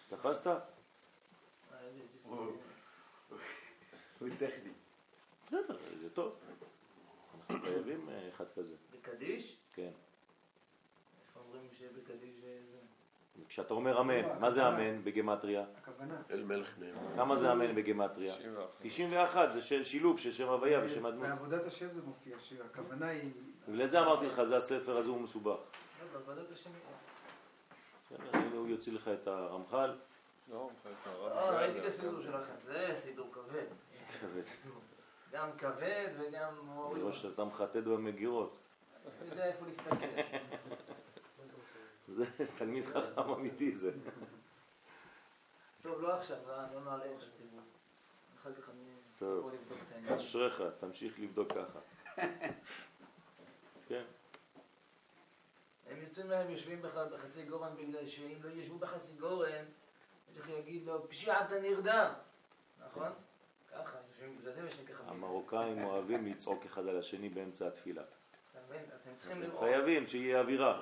[0.10, 0.48] תפסת?
[0.48, 0.60] אה.
[4.20, 4.72] הוא טכני.
[5.48, 6.36] בסדר, זה טוב.
[7.58, 8.74] אנחנו חייבים אה, אחד כזה.
[8.92, 9.58] בקדיש?
[9.74, 9.92] כן.
[11.22, 12.78] איפה אומרים שבקדיש אה, זה...
[13.48, 15.66] כשאתה אומר אמן, מה זה אמן בגמטריה?
[15.78, 16.22] הכוונה.
[16.32, 17.16] אל מלך נאמן.
[17.16, 18.36] כמה זה אמן בגמטריה?
[18.36, 18.68] 91.
[18.82, 21.28] 91, זה שילוב של שם הוויה ושם אדמות.
[21.28, 23.32] בעבודת השם זה מופיע, שהכוונה היא...
[23.70, 25.58] בגלל זה אמרתי לך, זה הספר הזה הוא מסובך.
[26.00, 26.70] לא, בעבודת השם...
[28.54, 29.96] הוא יוציא לך את הרמח"ל.
[30.52, 33.66] לא, אה, ראיתי את הסידור שלכם, זה סידור כבד.
[35.32, 37.02] גם כבד וגם אני מוריד.
[37.04, 38.58] רואה שאתה מחטט במגירות.
[39.22, 40.06] אני יודע איפה להסתכל.
[42.08, 42.26] זה
[42.58, 43.92] תלמיד חכם אמיתי זה.
[45.82, 47.60] טוב, לא עכשיו, לא לא נעלה את הציבור.
[48.42, 48.84] אחר כך אני.
[49.16, 50.14] יכול לבדוק את העניין.
[50.14, 51.80] אשריך, תמשיך לבדוק ככה.
[53.88, 54.04] כן,
[55.90, 59.66] הם יוצאים להם, יושבים בכלל בחצי גורן בגלל שאם לא ישבו בחצי גורן,
[60.34, 62.14] צריך להגיד לו, פשיעת הנרדם.
[62.88, 63.10] נכון?
[63.72, 63.98] ככה,
[65.08, 68.02] המרוקאים אוהבים לצעוק אחד על השני באמצע התפילה.
[68.02, 68.12] אתה?
[69.32, 69.60] אתם.
[69.60, 70.82] חייבים שיהיה אווירה.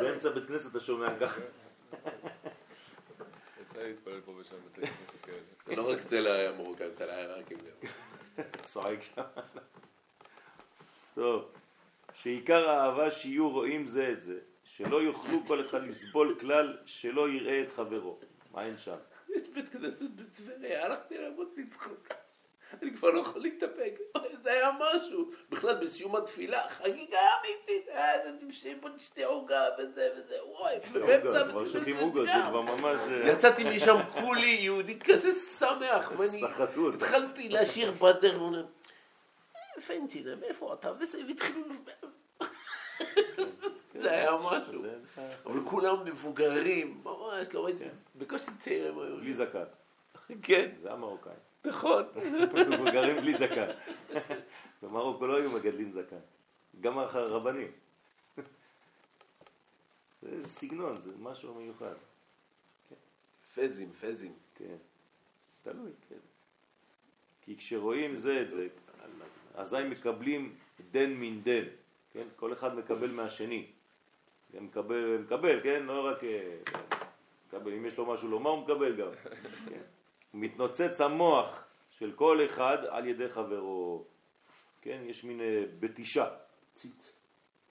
[0.00, 1.40] באמצע בית כנסת אתה שומע ככה.
[3.62, 5.38] יצא לי להתפלל פה ושם בתי כנסת כאלה.
[5.66, 7.88] זה לא רק אצל המרוקאים, אצל העיראקים גם.
[8.62, 9.22] צועק שם.
[11.14, 11.52] טוב,
[12.14, 17.62] שעיקר האהבה שיהיו רואים זה את זה, שלא יוכלו כל אחד לסבול כלל שלא יראה
[17.62, 18.18] את חברו.
[18.52, 18.96] מה אין שם?
[19.36, 22.08] יש בית כנסת בטבריה, הלכתי לעבוד מצחוק.
[22.82, 23.98] אני כבר לא יכול להתאפק.
[24.42, 25.30] זה היה משהו.
[25.50, 27.88] בכלל, בסיום התפילה, חגיגה אמיתית.
[27.88, 30.76] היה איזה שיבון שתי עוגה וזה וזה, וואי.
[30.92, 32.84] ובאמצע כבר בית שותים כנסת עוגות, זה גם.
[32.84, 36.42] אה, יצאתי משם כולי יהודי כזה שמח, ואני.
[36.94, 38.66] התחלתי לשיר פטר, והוא אומר,
[39.86, 40.92] פנטינה, מאיפה אתה?
[41.00, 41.64] וזה, והתחילו...
[44.02, 44.82] זה היה משהו.
[45.46, 47.84] אבל כולם מבוגרים, ממש, לא ראיתי,
[48.18, 49.16] בקושי צעירים היו.
[49.16, 49.64] בלי זקן.
[50.42, 51.36] כן, זה המרוקאים.
[51.64, 52.04] נכון.
[52.70, 53.70] מבוגרים בלי זקן.
[54.82, 56.18] במרוקו לא היו מגדלים זקן.
[56.80, 57.72] גם הרבנים.
[60.22, 61.94] זה סגנון, זה משהו מיוחד.
[63.54, 64.32] פזים, פזים.
[64.54, 64.76] כן.
[65.62, 66.16] תלוי, כן.
[67.42, 68.68] כי כשרואים זה את זה,
[69.54, 70.56] אזי מקבלים
[70.90, 71.64] דן מן דן,
[72.12, 72.26] כן?
[72.36, 73.66] כל אחד מקבל מהשני.
[74.60, 75.82] מקבל, מקבל, כן?
[75.82, 76.24] לא רק...
[76.24, 76.56] אה,
[77.48, 79.08] מקבל, אם יש לו משהו לומר, הוא מקבל גם.
[79.68, 79.80] כן?
[80.34, 84.04] מתנוצץ המוח של כל אחד על ידי חברו.
[84.82, 85.00] כן?
[85.06, 86.28] יש מין אה, בתישה.
[86.72, 87.12] ציץ.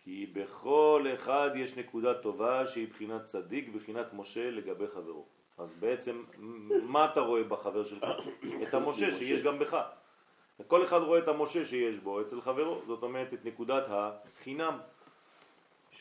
[0.04, 5.26] כי בכל אחד יש נקודה טובה שהיא בחינת צדיק, בחינת משה לגבי חברו.
[5.58, 6.24] אז בעצם,
[6.84, 8.04] מה אתה רואה בחבר שלך?
[8.64, 9.78] את המשה שיש גם בך.
[10.68, 14.78] כל אחד רואה את המשה שיש בו אצל חברו, זאת אומרת את נקודת החינם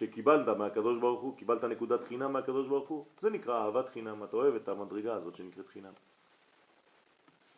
[0.01, 4.37] שקיבלת מהקדוש ברוך הוא, קיבלת נקודת חינם מהקדוש ברוך הוא, זה נקרא אהבת חינם, אתה
[4.37, 5.93] אוהב את המדרגה הזאת שנקראת חינם.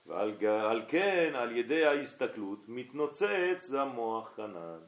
[0.07, 4.79] ועל כן, על ידי ההסתכלות, מתנוצץ המוח כנ"ל.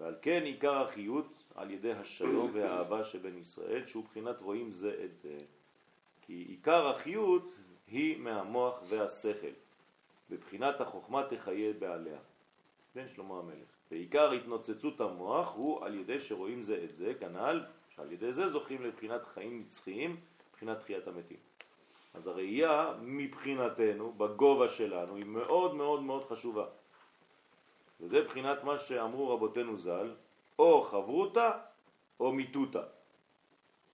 [0.00, 5.16] ועל כן עיקר החיות על ידי השלום והאהבה שבין ישראל, שהוא בחינת רואים זה את
[5.16, 5.38] זה.
[6.22, 7.52] כי עיקר החיות
[7.86, 9.54] היא מהמוח והשכל.
[10.30, 12.18] בבחינת החוכמה תחיה בעליה.
[12.94, 13.71] בן שלמה המלך.
[13.92, 18.82] ועיקר התנוצצות המוח הוא על ידי שרואים זה את זה, כנ"ל, שעל ידי זה זוכים
[18.82, 21.36] לבחינת חיים נצחיים, מבחינת תחיית המתים.
[22.14, 26.66] אז הראייה מבחינתנו, בגובה שלנו, היא מאוד מאוד מאוד חשובה.
[28.00, 30.14] וזה בחינת מה שאמרו רבותינו ז"ל,
[30.58, 31.50] או חברותה
[32.20, 32.82] או מיתותה.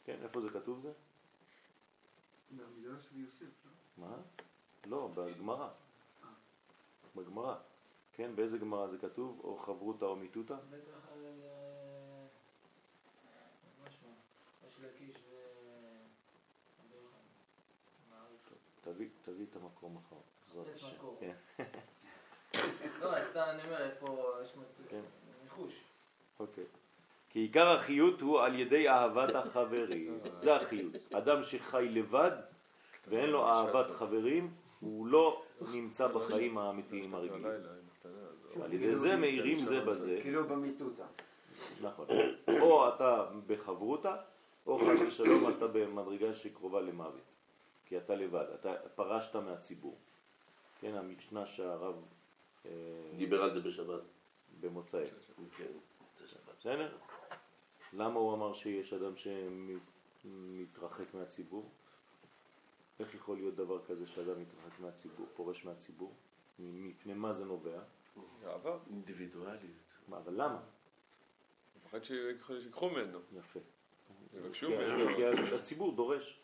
[0.04, 0.92] כן, איפה זה כתוב זה?
[2.50, 4.06] מהמדרש של יוסף, לא?
[4.06, 4.16] מה?
[4.86, 5.68] לא, בגמרא.
[7.16, 7.54] בגמרא.
[8.18, 9.40] כן, באיזה גמרא זה כתוב?
[9.44, 10.54] או חברותה או מיתותה?
[10.54, 11.24] בטח על...
[11.24, 12.26] אה,
[13.84, 14.08] משהו.
[14.68, 15.34] יש לקיש ו...
[16.80, 17.18] רבי יוחנן.
[18.10, 18.52] מעריך.
[18.80, 20.16] תביא, תביא את המקום אחר.
[20.46, 20.96] בעזרת יש השם.
[21.20, 21.34] כן.
[23.00, 24.88] לא, אז סתם אני אומר, איפה יש מצב...
[24.88, 25.02] כן.
[25.42, 25.80] ניחוש.
[26.40, 26.64] אוקיי.
[27.28, 30.18] כי עיקר החיות הוא על ידי אהבת החברים.
[30.42, 31.12] זה החיות.
[31.12, 32.36] אדם שחי לבד
[33.08, 35.42] ואין לו אהבת חברים, הוא לא
[35.72, 37.44] נמצא בחיים האמיתיים הרגילים.
[37.44, 40.18] הלילה, עם הקטנה, אז על ידי זה מאירים זה בזה.
[40.22, 41.06] כאילו במיטוטה.
[41.82, 42.06] נכון.
[42.60, 44.16] או אתה בחברותה,
[44.66, 47.28] או חס ושלום אתה במדרגה שקרובה למוות.
[47.86, 49.96] כי אתה לבד, אתה פרשת מהציבור.
[50.80, 51.94] כן, המשנה שהרב
[52.66, 52.70] אה,
[53.16, 54.00] דיבר על זה בשבת.
[54.60, 55.06] במוצאי.
[55.56, 55.64] כן,
[56.26, 56.40] שבת.
[56.58, 56.96] בסדר?
[57.92, 61.70] למה הוא אמר שיש אדם שמתרחק מהציבור?
[63.00, 66.12] איך יכול להיות דבר כזה שאדם מתרחק מהציבור, פורש מהציבור?
[66.58, 67.80] מפני מה זה נובע?
[68.46, 68.76] אהבה.
[68.90, 69.60] אינדיבידואליות.
[70.08, 70.54] מה, אבל למה?
[70.54, 73.18] הוא מפחד שיקחו ממנו.
[73.32, 73.60] יפה.
[74.34, 75.16] יבקשו ממנו.
[75.16, 76.40] כי הציבור דורש.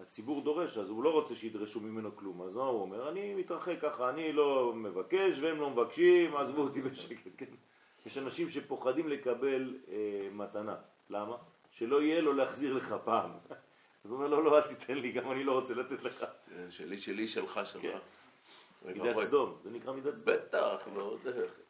[0.00, 2.42] הציבור דורש, אז הוא לא רוצה שידרשו ממנו כלום.
[2.42, 3.08] אז מה הוא אומר?
[3.08, 7.30] אני מתרחק ככה, אני לא מבקש והם לא מבקשים, עזבו אותי בשקט.
[7.36, 7.46] כן?
[8.06, 10.76] יש אנשים שפוחדים לקבל אה, מתנה.
[11.10, 11.36] למה?
[11.70, 13.30] שלא יהיה לו להחזיר לך פעם.
[14.04, 16.24] אז הוא אומר, לא, לא, אל תיתן לי, גם אני לא רוצה לתת לך.
[16.48, 17.84] כן, שלי, שלי, שלך, שלך.
[18.84, 19.26] מידת ואבוי.
[19.26, 20.34] סדום, זה נקרא מידת סדום.
[20.34, 20.88] בטח,
[21.26, 21.60] איך.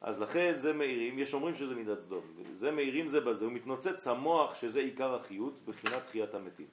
[0.00, 4.06] אז לכן זה מאירים, יש אומרים שזה מידת סדום, זה מאירים זה בזה, הוא מתנוצץ
[4.06, 6.68] המוח שזה עיקר החיות בחינת תחיית המתים.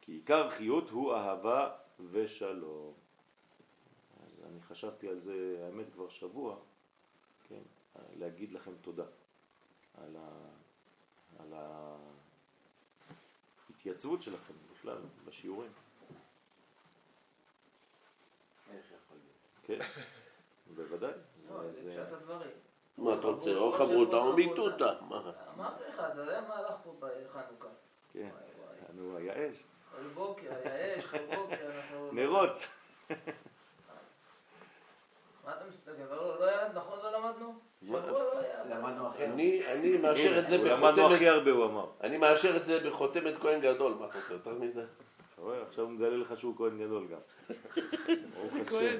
[0.00, 1.70] כי עיקר החיות הוא אהבה
[2.10, 2.92] ושלום.
[4.24, 6.56] אז אני חשבתי על זה, האמת כבר שבוע,
[7.48, 7.62] כן,
[8.18, 9.04] להגיד לכם תודה
[9.94, 10.28] על, ה,
[11.38, 11.52] על
[13.68, 15.70] ההתייצבות שלכם בכלל בשיעורים.
[18.70, 19.32] איך יכול להיות?
[19.66, 19.78] כן,
[20.76, 21.10] בוודאי.
[21.50, 22.50] לא, זה- פשט הדברים.
[22.98, 23.54] מה אתה רוצה?
[23.56, 24.92] או חברותה או מיטוטה.
[25.08, 25.32] מה?
[25.56, 27.68] אמרתי לך, אתה יודע מה הלך פה בחנוכה?
[28.12, 28.28] כן.
[28.94, 29.62] נו, היה אש.
[29.96, 32.10] כל בוקר, היה אש, כל בוקר, אנחנו...
[32.12, 32.58] נרות.
[35.44, 36.14] מה אתה מסתכל?
[36.14, 37.54] לא לא היה, נכון לא למדנו?
[37.82, 37.98] לא.
[39.20, 41.86] אני אני מאשר את זה למדנו הכי הרבה, הוא אמר.
[42.00, 43.92] אני מאשר את זה בחותמת כהן גדול.
[44.00, 44.84] מה אתה רוצה יותר מזה?
[45.34, 47.18] אתה רואה, עכשיו הוא מגלה לך שהוא כהן גדול גם.
[48.34, 48.98] ברוך השם.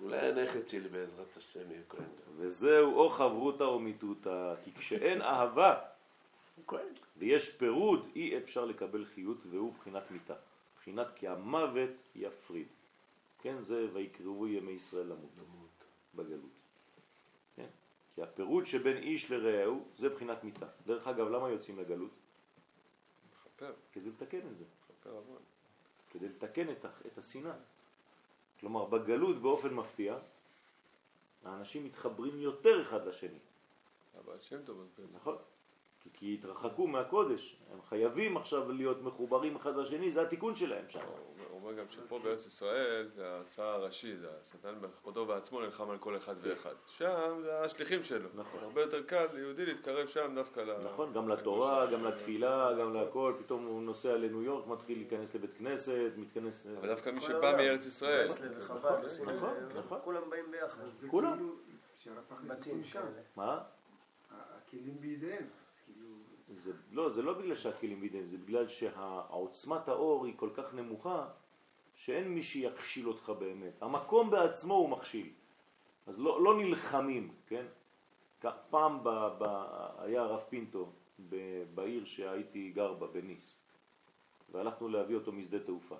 [0.00, 2.34] אולי הנכד שלי בעזרת השם יהיה כהן גדול.
[2.36, 5.80] וזהו או חברותה או מיתותא, כי כשאין אהבה.
[7.16, 10.34] ויש פירוד, אי אפשר לקבל חיות והוא בחינת מיתה.
[10.80, 12.66] בחינת כי המוות יפריד.
[13.42, 15.38] כן, זה ויקראו ימי ישראל למות.
[16.14, 16.50] בגלות.
[17.56, 17.66] כן?
[18.14, 20.66] כי הפירוד שבין איש לרעהו זה בחינת מיתה.
[20.86, 22.10] דרך אגב, למה יוצאים לגלות?
[23.92, 24.64] כדי לתקן את זה.
[26.10, 27.52] כדי לתקן את, את השנאה.
[28.60, 30.18] כלומר, בגלות באופן מפתיע,
[31.44, 33.38] האנשים מתחברים יותר אחד לשני,
[34.18, 34.84] אבל שם טוב.
[35.12, 35.36] נכון?
[36.14, 41.00] כי, התרחקו מהקודש, הם חייבים עכשיו להיות מחוברים אחד לשני, זה התיקון שלהם שם.
[41.50, 45.98] הוא אומר- גם שפה בארץ ישראל זה השר הראשי, זה השטן בכבודו בעצמו נלחם על
[45.98, 46.74] כל אחד ואחד.
[46.86, 48.28] שם זה השליחים שלו.
[48.34, 48.60] נכון.
[48.62, 50.84] הרבה יותר קל ליהודי להתקרב שם דווקא ל...
[50.84, 55.54] נכון, גם לתורה, גם לתפילה, גם להכל, פתאום הוא נוסע לניו יורק, מתחיל להיכנס לבית
[55.58, 56.66] כנסת, מתכנס...
[56.78, 57.56] אבל דווקא מי שבא.
[57.56, 59.98] מארץ ישראל, ברסלב וחב"ד, עושים את נכון, זה, נכון.
[60.04, 60.82] כולם באים ביחד.
[61.10, 61.36] כולם.
[61.36, 61.54] כאילו,
[61.98, 63.22] כשהרב בתים יוצאים שם, כאלה.
[63.36, 63.60] מה?
[64.30, 65.46] הכלים בידיהם,
[66.58, 71.28] זה, לא, זה לא בגלל שהכלים בידיהם, זה בגלל שעוצמת האור היא כל כך נמוכה,
[71.94, 73.82] שאין מי שיכשיל אותך באמת.
[73.82, 75.30] המקום בעצמו הוא מכשיל.
[76.06, 77.66] אז לא, לא נלחמים, כן?
[78.70, 79.44] פעם ב, ב,
[79.98, 80.92] היה הרב פינטו
[81.28, 83.58] ב, בעיר שהייתי גר בה, בניס,
[84.52, 85.96] והלכנו להביא אותו משדה תעופה.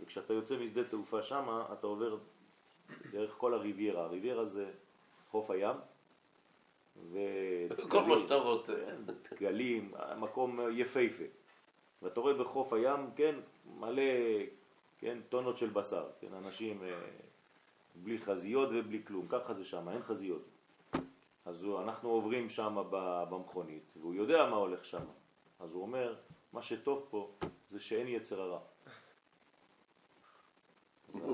[0.00, 2.18] וכשאתה יוצא משדה תעופה שמה, אתה עובר
[3.10, 4.04] דרך כל הריביירה.
[4.04, 4.70] הריביירה זה
[5.30, 5.76] חוף הים,
[7.88, 8.72] כל מה שאתה רוצה.
[8.72, 11.24] כן, גלים, מקום יפהפה.
[12.02, 13.34] ואתה רואה בחוף הים, כן,
[13.78, 14.02] מלא,
[14.98, 17.00] כן, טונות של בשר, כן, אנשים אה,
[17.94, 20.42] בלי חזיות ובלי כלום, ככה זה שם, אין חזיות.
[21.44, 22.76] אז הוא, אנחנו עוברים שם
[23.30, 25.02] במכונית, והוא יודע מה הולך שם.
[25.60, 26.14] אז הוא אומר,
[26.52, 27.30] מה שטוב פה
[27.68, 28.58] זה שאין יצר הרע.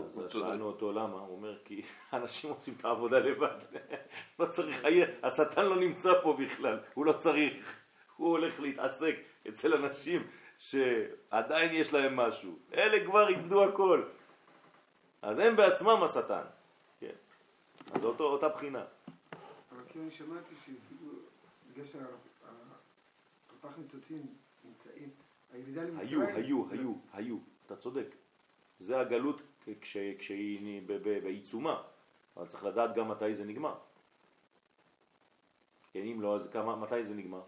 [0.06, 3.58] אז- שאלנו אותו למה, הוא אומר כי אנשים עושים את העבודה לבד,
[4.38, 4.84] לא צריך,
[5.22, 7.76] השטן לא נמצא פה בכלל, הוא לא צריך,
[8.16, 9.16] הוא הולך להתעסק
[9.48, 10.26] אצל אנשים
[10.58, 14.02] שעדיין יש להם משהו, אלה כבר איבדו הכל,
[15.22, 16.42] אז הם בעצמם השטן,
[17.00, 17.14] כן,
[17.94, 18.84] אז אותו, אותה בחינה,
[19.72, 21.12] אבל כאילו אני שמעתי שכאילו,
[21.72, 24.26] בגלל שהרפ"ח ניצוצים
[24.64, 25.10] נמצאים,
[25.52, 28.06] הירידה היו, למצרים, היו, זה- היו, היו, אתה צודק,
[28.78, 29.42] זה הגלות
[29.80, 30.82] כש, כשהיא
[31.22, 31.82] בעיצומה,
[32.36, 33.74] אבל צריך לדעת גם מתי זה נגמר.
[35.92, 37.42] כן, אם לא, אז כמה, מתי זה נגמר?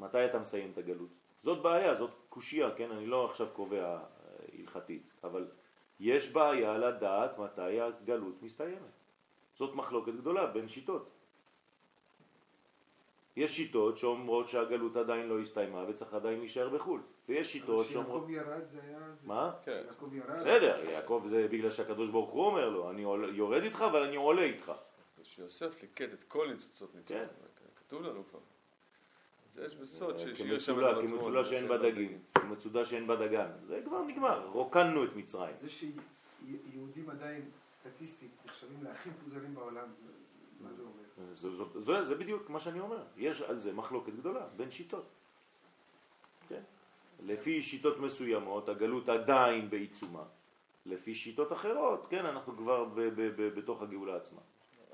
[0.00, 1.10] מתי אתה מסיים את הגלות?
[1.42, 2.90] זאת בעיה, זאת קושייה, כן?
[2.90, 4.04] אני לא עכשיו קובע אה,
[4.58, 5.50] הלכתית, אבל
[6.00, 8.92] יש בעיה לדעת מתי הגלות מסתיימת.
[9.56, 11.10] זאת מחלוקת גדולה בין שיטות.
[13.36, 18.24] יש שיטות שאומרות שהגלות עדיין לא הסתיימה וצריך עדיין להישאר בחו"ל, ויש שיטות אבל שאומרות...
[18.24, 18.98] כשיעקב ירד זה היה...
[19.24, 19.52] מה?
[19.64, 19.72] כן.
[19.72, 20.40] כשיעקב ירד...
[20.40, 23.02] בסדר, יעקב זה בגלל שהקדוש ברוך הוא אומר לו, אני
[23.32, 24.72] יורד איתך אבל אני עולה איתך.
[25.22, 27.20] שיוסף ליקט את כל ניצוצות מצרים.
[27.28, 27.34] כן.
[27.76, 28.40] כתוב לנו כבר.
[29.52, 33.16] אז יש בסוד אה, שהשאיר שם איזה מטמון, כמצולה שאין בה דגים, כמצודה שאין בה
[33.16, 33.50] דגן.
[33.66, 35.56] זה כבר נגמר, רוקנו את מצרים.
[35.56, 39.88] זה שיהודים עדיין סטטיסטית נחשבים להכי מפוזרים בעולם,
[40.60, 41.32] מה זה אומר?
[41.32, 45.04] זה, זה, זה, זה בדיוק מה שאני אומר, יש על זה מחלוקת גדולה בין שיטות.
[47.26, 50.22] לפי שיטות מסוימות הגלות עדיין בעיצומה,
[50.86, 54.40] לפי שיטות אחרות, כן, אנחנו כבר ב, ב, ב, בתוך הגאולה עצמה.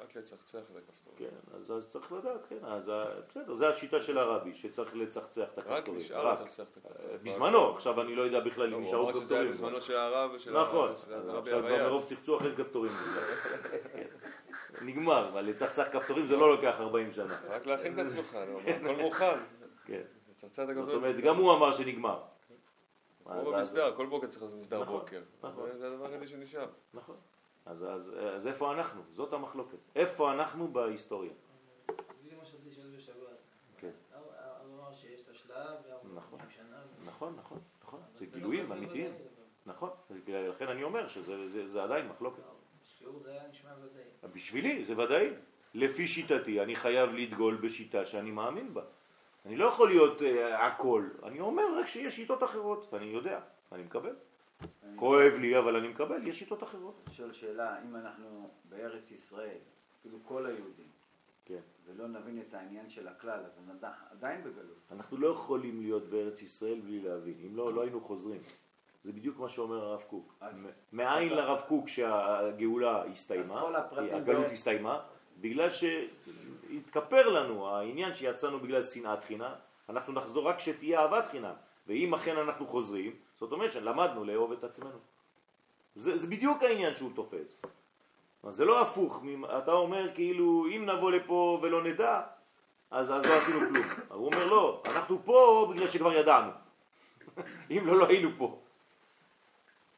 [0.02, 1.12] רק לצחצח הכפתור.
[1.16, 5.48] כן, אז, אז צריך לדעת, כן, אז ה- בסדר, זה השיטה של הרבי, שצריך לצחצח
[5.54, 6.00] את רק הכפתורים.
[6.00, 7.16] נשאר לצחצח את הכפתור.
[7.22, 9.52] בזמנו, עכשיו אני לא יודע בכלל אם הוא נשארו אמר שזה היה כפתורים.
[9.52, 12.04] בזמנו של הרב ושל נכון, הרבי עכשיו כבר מרוב.
[12.04, 12.92] צחצוח אין כפתורים.
[14.82, 17.34] נגמר, אבל לצחצח כפתורים זה לא לוקח 40 שנה.
[17.48, 19.38] רק להכין את עצמך, הכל מוכן.
[19.84, 20.02] כן.
[20.38, 20.94] לצחצח את זאת.
[20.94, 22.20] אומרת, גם הוא אמר שנגמר.
[23.26, 25.22] אז- במסדר, כל בוקר צריך לעשות מסדר נכון, בוקר.
[25.42, 25.68] נכון.
[25.72, 26.68] זה- זה הדבר היחידי שנשאר.
[26.94, 27.16] נכון.
[27.66, 27.84] אז,
[28.46, 29.02] איפה אנחנו?
[29.12, 29.78] זאת המחלוקת.
[29.96, 31.30] איפה אנחנו בהיסטוריה?
[33.78, 33.90] כן.
[34.10, 34.82] הוא
[36.02, 36.38] הוא נכון.
[37.06, 38.00] נכון, נכון, נכון.
[38.14, 39.12] זה לא גילויים אמיתיים.
[39.66, 39.90] נכון.
[40.28, 42.42] לכן אני אומר שזה זה, זה עדיין מחלוקת.
[43.82, 44.32] ודאי.
[44.34, 45.30] בשבילי זה ודאי.
[45.74, 48.82] לפי שיטתי אני חייב לדגול בשיטה שאני מאמין בה.
[49.46, 50.24] אני לא יכול להיות uh,
[50.54, 51.08] הכל.
[51.22, 53.40] אני אומר רק שיש שיטות אחרות, ואני יודע,
[53.72, 54.14] אני מקבל.
[54.96, 56.94] כואב לי, אבל אני מקבל, יש שיטות אחרות.
[57.08, 59.58] לשאול שאלה, אם אנחנו בארץ ישראל,
[60.00, 60.86] אפילו כל היהודים,
[61.44, 61.60] כן.
[61.86, 64.78] ולא נבין את העניין של הכלל, אז אנחנו עדיין בגלות.
[64.92, 68.40] אנחנו לא יכולים להיות בארץ ישראל בלי להבין, אם לא, לא היינו חוזרים.
[69.04, 70.34] זה בדיוק מה שאומר הרב קוק.
[70.92, 75.00] מאין לרב קוק שהגאולה הסתיימה, הגלות הסתיימה,
[75.40, 75.68] בגלל
[76.68, 79.52] שהתכפר לנו העניין שיצאנו בגלל שנאת חינם,
[79.88, 81.54] אנחנו נחזור רק כשתהיה אהבת חינם,
[81.86, 84.98] ואם אכן אנחנו חוזרים, זאת אומרת שלמדנו לאהוב את עצמנו.
[85.96, 87.62] זה, זה בדיוק העניין שהוא תופס.
[88.48, 89.24] זה לא הפוך,
[89.58, 92.22] אתה אומר כאילו אם נבוא לפה ולא נדע,
[92.90, 93.86] אז, אז לא עשינו כלום.
[94.08, 96.50] הוא אומר לא, אנחנו פה בגלל שכבר ידענו.
[97.70, 98.58] אם לא, לא היינו פה.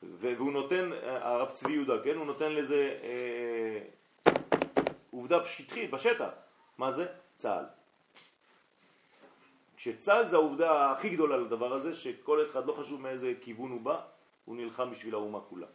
[0.02, 3.78] והוא נותן, הרב צבי יהודה, כן, הוא נותן לזה אה,
[5.10, 6.28] עובדה שטחית, בשטח.
[6.80, 7.06] מה זה?
[7.36, 7.64] צה"ל.
[9.76, 14.00] כשצה"ל זה העובדה הכי גדולה לדבר הזה, שכל אחד, לא חשוב מאיזה כיוון הוא בא,
[14.44, 15.66] הוא נלחם בשביל האומה כולה.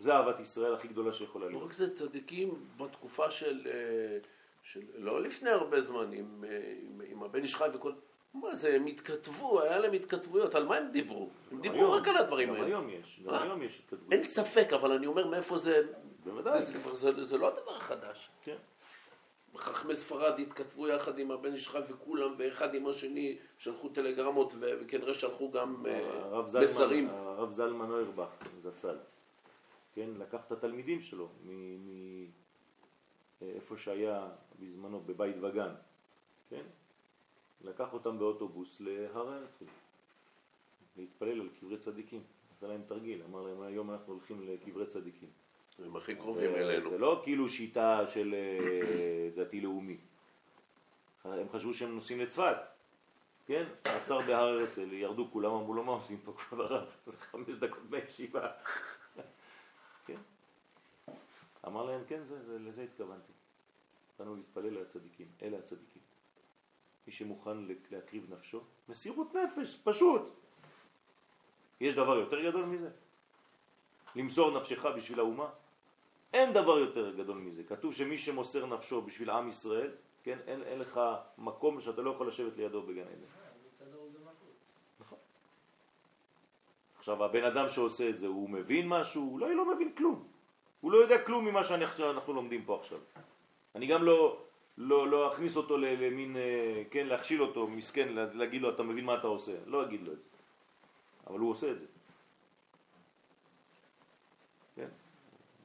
[0.00, 1.64] זה אהבת ישראל הכי גדולה שיכולה לא להיות.
[1.64, 4.18] רק זה, צדיקים בתקופה של, אה,
[4.62, 7.92] של לא לפני הרבה זמן, עם, אה, עם, עם הבן איש חי וכל...
[8.34, 11.30] מה זה, הם התכתבו, היה להם התכתבויות, על מה הם דיברו?
[11.50, 12.66] הם גם דיברו היום- רק על הדברים גם האלה.
[12.66, 13.42] היום יש, גם אה?
[13.42, 14.12] היום יש התכתבות.
[14.12, 15.82] אין ספק, אבל אני אומר מאיפה זה...
[16.24, 16.64] בוודאי.
[16.64, 18.28] זה, זה, זה לא הדבר החדש.
[18.44, 18.56] כן.
[19.56, 25.14] חכמי ספרד התכתבו יחד עם הבן איש חי וכולם, ואחד עם השני שלחו טלגרמות, וכנראה
[25.14, 27.08] שלחו גם אה, מסרים.
[27.08, 28.28] הרב זלמן אוירבך,
[28.58, 28.96] זצ"ל,
[29.94, 31.28] כן, לקח את התלמידים שלו
[33.40, 34.28] מאיפה שהיה
[34.60, 35.74] בזמנו, בבית וגן,
[36.50, 36.64] כן,
[37.64, 39.64] לקח אותם באוטובוס להר הרצל,
[40.96, 42.22] להתפלל על קברי צדיקים,
[42.56, 45.28] עשה להם תרגיל, אמר להם היום אנחנו הולכים לקברי צדיקים.
[45.84, 46.90] הם הכי קרובים זה, אלינו.
[46.90, 49.96] זה לא כאילו שיטה של אה, דתי לאומי.
[51.24, 52.56] הם חשבו שהם נוסעים לצפת,
[53.46, 53.64] כן?
[53.84, 56.88] עצר בהר הרצל, ירדו כולם, אמרו לו מה עושים פה כבוד הרב?
[57.06, 58.50] זה חמש דקות בישיבה.
[60.06, 60.16] כן?
[61.66, 63.32] אמר להם כן, זה, זה, לזה התכוונתי.
[64.18, 66.02] באנו להתפלל לצדיקים, אלה הצדיקים.
[67.06, 67.56] מי שמוכן
[67.90, 70.22] להקריב נפשו, מסירות נפש, פשוט.
[71.80, 72.90] יש דבר יותר גדול מזה?
[74.16, 75.48] למסור נפשך בשביל האומה?
[76.32, 77.64] אין דבר יותר גדול מזה.
[77.64, 79.90] כתוב שמי שמוסר נפשו בשביל עם ישראל,
[80.22, 81.00] כן, אין, אין לך
[81.38, 83.10] מקום שאתה לא יכול לשבת לידו בגן עדן.
[84.14, 84.48] במלכות.
[85.00, 85.18] נכון.
[86.98, 89.32] עכשיו, הבן אדם שעושה את זה, הוא מבין משהו?
[89.32, 90.26] אולי לא מבין כלום.
[90.80, 92.98] הוא לא יודע כלום ממה שאנחנו לומדים פה עכשיו.
[93.74, 94.42] אני גם לא,
[94.78, 99.04] לא, לא אכניס אותו למין, אה, כן, להכשיל אותו, מסכן, לה- להגיד לו, אתה מבין
[99.04, 99.52] מה אתה עושה.
[99.66, 100.24] לא אגיד לו את זה.
[101.26, 101.86] אבל הוא עושה את זה.
[104.76, 104.88] כן?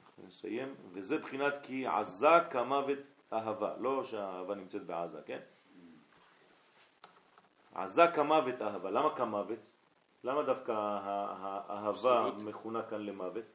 [0.05, 2.99] אנחנו נסיים, וזה בחינת כי עזה כמוות
[3.34, 3.78] אהבה.
[3.78, 5.39] לא שהאהבה נמצאת בעזה, כן?
[7.73, 8.91] עזה כמוות אהבה.
[8.91, 9.59] למה כמוות?
[10.23, 12.32] למה דווקא האהבה.
[12.38, 13.45] מכונה כאן למוות?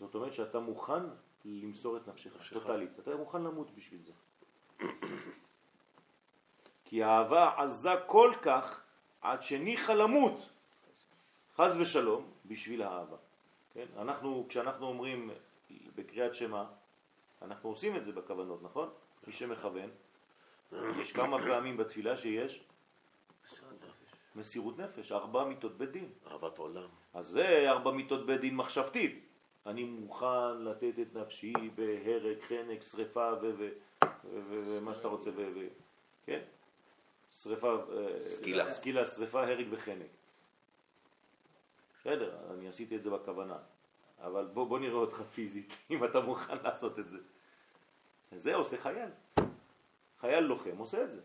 [0.00, 1.02] זאת אומרת שאתה מוכן
[1.44, 2.98] למסור את נפשך, טוטלית.
[2.98, 4.12] אתה מוכן למות בשביל זה.
[6.84, 8.82] כי האהבה עזה כל כך
[9.20, 10.48] עד שניחה למות,
[11.56, 13.16] חז ושלום, בשביל האהבה.
[13.78, 13.86] כן?
[13.98, 15.30] אנחנו, כשאנחנו אומרים
[15.94, 16.64] בקריאת שמע,
[17.42, 18.88] אנחנו עושים את זה בכוונות, נכון?
[19.26, 19.90] מי שמכוון.
[20.72, 22.64] יש כמה פעמים בתפילה שיש
[24.36, 26.08] מסירות נפש, ארבע מיתות בית דין.
[26.26, 26.88] אהבת עולם.
[27.14, 29.24] אז זה ארבע מיתות בית דין מחשבתית,
[29.66, 33.32] אני מוכן לתת את נפשי בהרג, חנק, שריפה
[34.50, 35.30] ומה שאתה רוצה,
[36.26, 36.40] כן?
[37.30, 38.20] שריפה, אה.
[38.68, 40.17] סקילה, שריפה, הרג וחנק.
[42.00, 43.58] בסדר, אני עשיתי את זה בכוונה,
[44.20, 47.18] אבל בוא, בוא נראה אותך פיזית, אם אתה מוכן לעשות את זה.
[48.32, 49.10] זה עושה חייל.
[50.20, 51.20] חייל לוחם עושה את זה.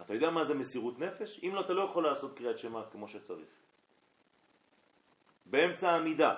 [0.00, 1.44] אתה יודע מה זה מסירות נפש?
[1.44, 3.48] אם לא, אתה לא יכול לעשות קריאת שמע כמו שצריך.
[5.46, 6.34] באמצע העמידה,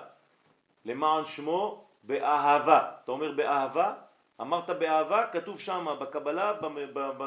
[0.85, 2.91] למען שמו, באהבה.
[3.03, 3.93] אתה אומר באהבה,
[4.41, 6.53] אמרת באהבה, כתוב שם בקבלה,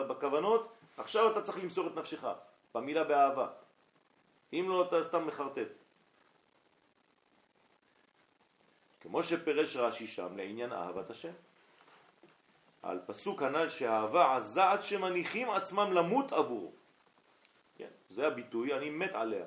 [0.08, 2.26] בכוונות, עכשיו אתה צריך למסור את נפשך,
[2.74, 3.48] במילה באהבה.
[4.52, 5.68] אם לא, אתה סתם מחרטט.
[9.00, 11.32] כמו שפרש רש"י שם לעניין אהבת השם.
[12.82, 16.72] על פסוק הנ"ל שהאהבה עזה עד שמניחים עצמם למות עבורו.
[17.76, 19.46] כן, זה הביטוי, אני מת עליה.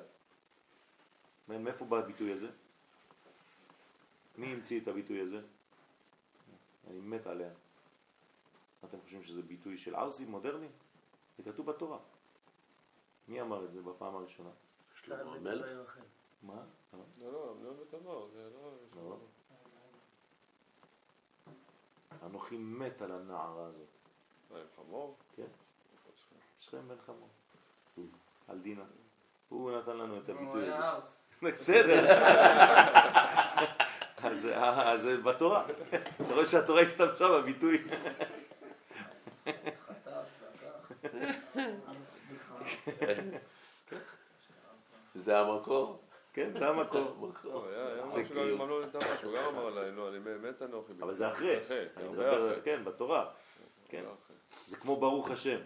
[1.48, 2.50] מאיפה בא הביטוי הזה?
[4.38, 5.40] מי המציא את הביטוי הזה?
[6.90, 7.50] אני מת עליה.
[8.84, 10.68] אתם חושבים שזה ביטוי של ערסי מודרני?
[11.38, 11.98] זה כתוב בתורה.
[13.28, 14.50] מי אמר את זה בפעם הראשונה?
[15.06, 15.98] שלמה המלך?
[16.42, 16.54] מה?
[16.54, 16.98] אה?
[17.20, 18.72] לא, לא, לא בתמר, זה לא...
[18.96, 19.16] לא.
[22.26, 23.88] אנוכי מת על הנערה הזאת.
[24.50, 25.16] מה, עם חמור?
[25.36, 25.46] כן,
[26.58, 27.28] שכם בן חמור.
[28.48, 28.84] על דינה.
[29.48, 30.82] הוא נתן לנו את הביטוי הזה.
[31.42, 32.04] בסדר.
[34.22, 35.64] אז אז זה בתורה.
[35.90, 37.84] אתה רואה שהתורה השתמשה בביטוי.
[39.44, 40.92] חטף, לקח.
[45.14, 46.02] זה המקור?
[46.32, 47.30] כן, זה המקור.
[47.44, 48.64] לא, זה כאילו-
[49.22, 50.92] הוא גם אמר עליי, לא, אני מת אנוכי.
[51.00, 51.58] אבל זה אחרי.
[51.96, 52.60] אני מדבר.
[52.62, 53.30] כן, בתורה.
[53.88, 54.04] כן.
[54.66, 55.58] זה כמו ברוך השם.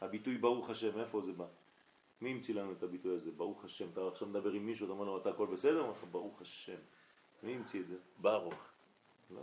[0.00, 1.44] הביטוי ברוך השם, מאיפה זה בא?
[2.20, 3.30] מי המציא לנו את הביטוי הזה?
[3.30, 3.86] ברוך השם.
[3.92, 5.72] אתה עכשיו מדבר עם מישהו, אתה אומר לו, אתה הכל בסדר?
[5.74, 6.78] הוא אומר לך, ברוך השם.
[7.42, 7.96] מי המציא את זה?
[8.18, 8.54] ברוך.
[9.30, 9.42] לא.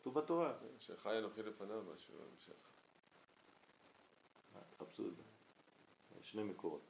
[0.00, 0.52] כתוב בתורה.
[0.78, 2.52] שחי אנוכי לפניו משהו, המשך.
[4.56, 5.22] אה, תחפשו את זה.
[6.22, 6.80] שני מקורות.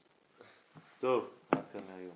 [1.05, 2.14] טוב, עד כאן להיום.